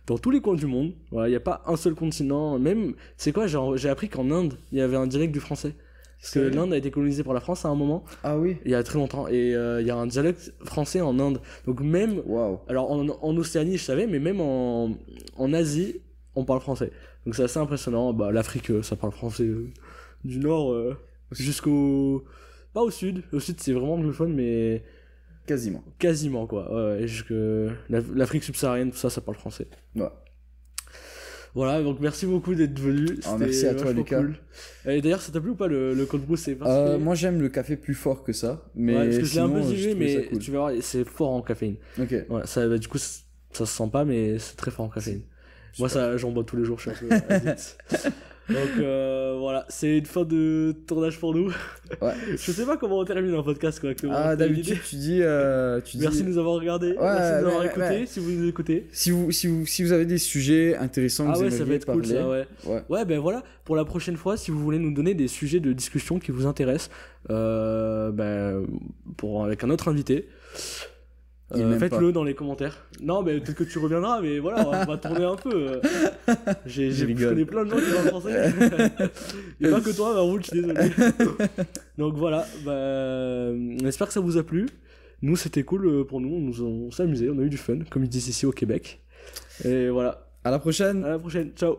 dans 0.07 0.17
tous 0.19 0.31
les 0.31 0.41
coins 0.41 0.55
du 0.55 0.67
monde. 0.67 0.93
Voilà, 1.11 1.29
il 1.29 1.33
y 1.33 1.37
a 1.37 1.41
pas 1.41 1.63
un 1.67 1.75
seul 1.75 1.95
continent. 1.97 2.57
Même, 2.61 2.95
c'est 3.17 3.33
quoi 3.33 3.49
J'ai 3.49 3.59
j'ai 3.75 3.89
appris 3.89 4.09
qu'en 4.09 4.31
Inde, 4.31 4.55
il 4.71 4.79
y 4.79 4.81
avait 4.81 4.97
un 4.97 5.09
dialecte 5.09 5.33
du 5.35 5.41
français. 5.41 5.75
Parce 6.33 6.35
que 6.45 6.55
l'Inde 6.57 6.73
a 6.73 6.77
été 6.77 6.91
colonisée 6.91 7.23
par 7.23 7.35
la 7.35 7.41
France 7.41 7.65
à 7.65 7.69
un 7.69 7.75
moment, 7.77 8.05
Ah 8.25 8.37
oui 8.37 8.57
il 8.65 8.71
y 8.73 8.75
a 8.75 8.83
très 8.83 8.99
longtemps, 8.99 9.29
et 9.29 9.55
euh, 9.55 9.81
il 9.81 9.87
y 9.87 9.91
a 9.91 9.97
un 9.97 10.07
dialecte 10.09 10.53
français 10.65 11.01
en 11.01 11.19
Inde. 11.21 11.41
Donc 11.67 11.81
même 11.81 12.21
Waouh. 12.27 12.59
alors 12.69 12.91
en, 12.91 13.07
en 13.09 13.37
Océanie, 13.37 13.77
je 13.79 13.85
savais, 13.85 14.07
mais 14.09 14.19
même 14.19 14.41
en, 14.41 14.97
en 15.37 15.53
Asie, 15.53 16.01
on 16.35 16.45
parle 16.45 16.61
français. 16.61 16.91
Donc 17.25 17.35
c'est 17.37 17.45
assez 17.45 17.59
impressionnant. 17.59 18.13
Bah, 18.13 18.33
L'Afrique, 18.33 18.71
euh, 18.71 18.83
ça 18.83 18.97
parle 18.97 19.13
français 19.13 19.45
euh, 19.45 19.69
du 20.25 20.39
nord 20.39 20.73
euh, 20.73 20.97
jusqu'au. 21.31 22.25
Pas 22.75 22.83
au 22.83 22.91
sud. 22.91 23.23
Au 23.33 23.41
sud, 23.41 23.61
c'est 23.61 23.73
vraiment 23.73 23.95
anglophone, 23.95 24.35
mais 24.35 24.83
Quasiment. 25.47 25.85
quasiment 25.99 26.47
quoi. 26.49 26.73
Ouais, 26.75 26.99
ouais, 27.01 27.07
jusque 27.07 27.33
l'Af- 27.89 28.11
l'Afrique 28.15 28.43
subsaharienne, 28.43 28.91
tout 28.91 28.97
ça, 28.97 29.11
ça 29.11 29.21
parle 29.21 29.37
français. 29.39 29.69
Ouais. 29.95 30.09
Voilà, 31.57 31.83
donc 31.83 32.01
merci 32.01 32.27
beaucoup 32.27 32.55
d'être 32.55 32.79
venu. 32.79 33.19
Ah, 33.25 33.37
merci 33.41 33.67
à 33.67 33.75
toi, 33.75 33.93
Lucas. 33.93 34.19
cool. 34.21 34.37
Et 34.87 35.01
d'ailleurs, 35.01 35.23
ça 35.23 35.33
t'a 35.33 35.41
plu 35.41 35.51
ou 35.51 35.55
pas 35.57 35.67
le, 35.69 35.95
le 35.95 36.05
cold 36.07 36.25
brew 36.25 36.37
C'est 36.37 36.57
Euh, 36.63 36.99
moi 36.99 37.15
j'aime 37.15 37.41
le 37.41 37.49
café 37.49 37.77
plus 37.77 37.95
fort 37.95 38.23
que 38.23 38.33
ça, 38.33 38.63
mais 38.75 38.95
Ouais, 38.95 39.05
parce 39.07 39.19
que 39.19 39.25
je 39.25 39.35
l'ai 39.35 39.41
un 39.41 39.47
sinon, 39.49 39.55
peu 39.55 39.63
ça 39.63 39.95
mais 39.95 40.27
cool. 40.27 40.39
tu 40.39 40.51
vas 40.53 40.59
voir, 40.59 40.73
c'est 40.83 41.05
fort 41.09 41.31
en 41.31 41.41
caféine. 41.43 41.77
Ok. 41.99 42.15
Ouais, 42.29 42.43
ça, 42.45 42.69
bah, 42.69 42.79
du 42.79 42.89
coup, 42.89 42.99
ça 42.99 43.21
se 43.53 43.65
sent 43.65 43.89
pas, 43.91 44.05
mais 44.05 44.39
c'est 44.39 44.57
très 44.57 44.71
fort 44.71 44.85
en 44.85 44.91
caféine. 44.91 45.23
Moi, 45.79 45.89
ça, 45.89 46.17
j'en 46.17 46.31
bois 46.31 46.45
tous 46.45 46.57
les 46.57 46.65
jours, 46.65 46.79
je 46.79 46.91
suis 46.91 47.07
un 47.07 47.09
peu 47.09 47.15
addict. 47.35 47.79
Donc 48.49 48.79
euh, 48.79 49.37
voilà, 49.41 49.67
c'est 49.69 49.99
une 49.99 50.07
fin 50.07 50.23
de 50.25 50.73
tournage 50.87 51.19
pour 51.19 51.35
nous. 51.35 51.49
Ouais. 52.01 52.13
Je 52.31 52.53
sais 52.53 52.65
pas 52.65 52.77
comment 52.77 53.01
on 53.01 53.05
termine 53.05 53.35
un 53.35 53.43
podcast 53.43 53.81
correctement. 53.81 54.13
Ah 54.15 54.37
d'habitude 54.37 54.75
idée 54.75 54.81
tu 54.89 54.97
dis, 54.97 55.19
euh, 55.21 55.81
tu 55.81 55.99
Merci 55.99 56.19
dis. 56.19 56.23
de 56.23 56.29
nous 56.29 56.39
avoir 56.39 56.55
regardés. 56.55 56.93
Ouais, 56.93 56.97
Merci 57.01 57.33
de 57.33 57.41
nous 57.41 57.57
avoir 57.57 57.77
ouais. 57.77 58.07
si 58.07 58.21
vous 58.21 58.31
nous 58.31 58.49
écoutez. 58.49 58.87
Si 58.93 59.11
vous, 59.11 59.33
si 59.33 59.49
vous, 59.49 59.67
si 59.67 59.83
vous 59.83 59.91
avez 59.91 60.07
des 60.07 60.19
sujets 60.19 60.77
intéressants 60.77 61.27
Ah 61.29 61.33
vous 61.33 61.43
ouais, 61.43 61.51
ça 61.51 61.65
va 61.65 61.75
être 61.75 61.87
cool 61.87 62.07
ça, 62.07 62.29
ouais. 62.29 62.47
ouais. 62.89 63.05
Ben 63.05 63.19
voilà, 63.19 63.43
pour 63.65 63.75
la 63.75 63.85
prochaine 63.85 64.17
fois, 64.17 64.37
si 64.37 64.53
vous 64.53 64.61
voulez 64.61 64.79
nous 64.79 64.95
donner 64.95 65.15
des 65.15 65.27
sujets 65.27 65.59
de 65.59 65.73
discussion 65.73 66.21
qui 66.21 66.31
vous 66.31 66.47
intéressent, 66.47 66.91
euh, 67.31 68.13
ben, 68.13 68.65
pour, 69.17 69.45
avec 69.45 69.65
un 69.65 69.71
autre 69.71 69.89
invité, 69.89 70.29
euh, 71.55 71.79
faites-le 71.79 72.11
dans 72.11 72.25
les 72.25 72.35
commentaires. 72.35 72.87
Non, 73.01 73.23
mais 73.23 73.39
peut-être 73.39 73.57
que 73.57 73.65
tu 73.65 73.79
reviendras, 73.79 74.21
mais 74.21 74.41
voilà, 74.41 74.67
on 74.67 74.85
va, 74.85 74.97
tourner 74.97 75.25
un 75.25 75.37
peu. 75.37 75.81
J'ai, 76.67 76.91
Je 76.91 77.07
j'ai, 77.07 77.17
je 77.17 77.29
connais 77.29 77.45
plein 77.45 77.65
de 77.65 77.71
gens 77.71 77.77
qui 77.77 77.93
parlent 77.93 78.09
français. 78.09 78.53
Et 79.61 79.71
pas 79.71 79.81
que 79.81 79.95
toi, 79.95 80.15
Maroul, 80.15 80.43
je 80.43 80.49
suis 80.49 80.61
désolé. 80.61 80.91
Donc 81.99 82.15
voilà, 82.17 82.47
bah, 82.65 83.53
on 83.53 83.87
espère 83.87 84.09
que 84.09 84.13
ça 84.13 84.21
vous 84.21 84.39
a 84.39 84.43
plu. 84.43 84.67
Nous, 85.23 85.37
c'était 85.37 85.63
cool 85.63 85.87
euh, 85.87 86.05
pour 86.05 86.21
nous, 86.21 86.35
on, 86.35 86.41
nous, 86.41 86.63
on 86.63 86.91
s'est 86.91 87.05
amusé, 87.05 87.31
on 87.31 87.39
a 87.39 87.43
eu 87.43 87.49
du 87.49 87.57
fun, 87.57 87.79
comme 87.91 88.05
ils 88.05 88.11
disent 88.11 88.29
ici 88.29 88.45
au 88.45 88.53
Québec. 88.53 89.03
Et 89.65 89.89
voilà, 89.89 90.29
À 90.45 90.51
la 90.51 90.59
prochaine. 90.59 91.05
à 91.05 91.11
la 91.11 91.19
prochaine, 91.19 91.51
ciao 91.57 91.79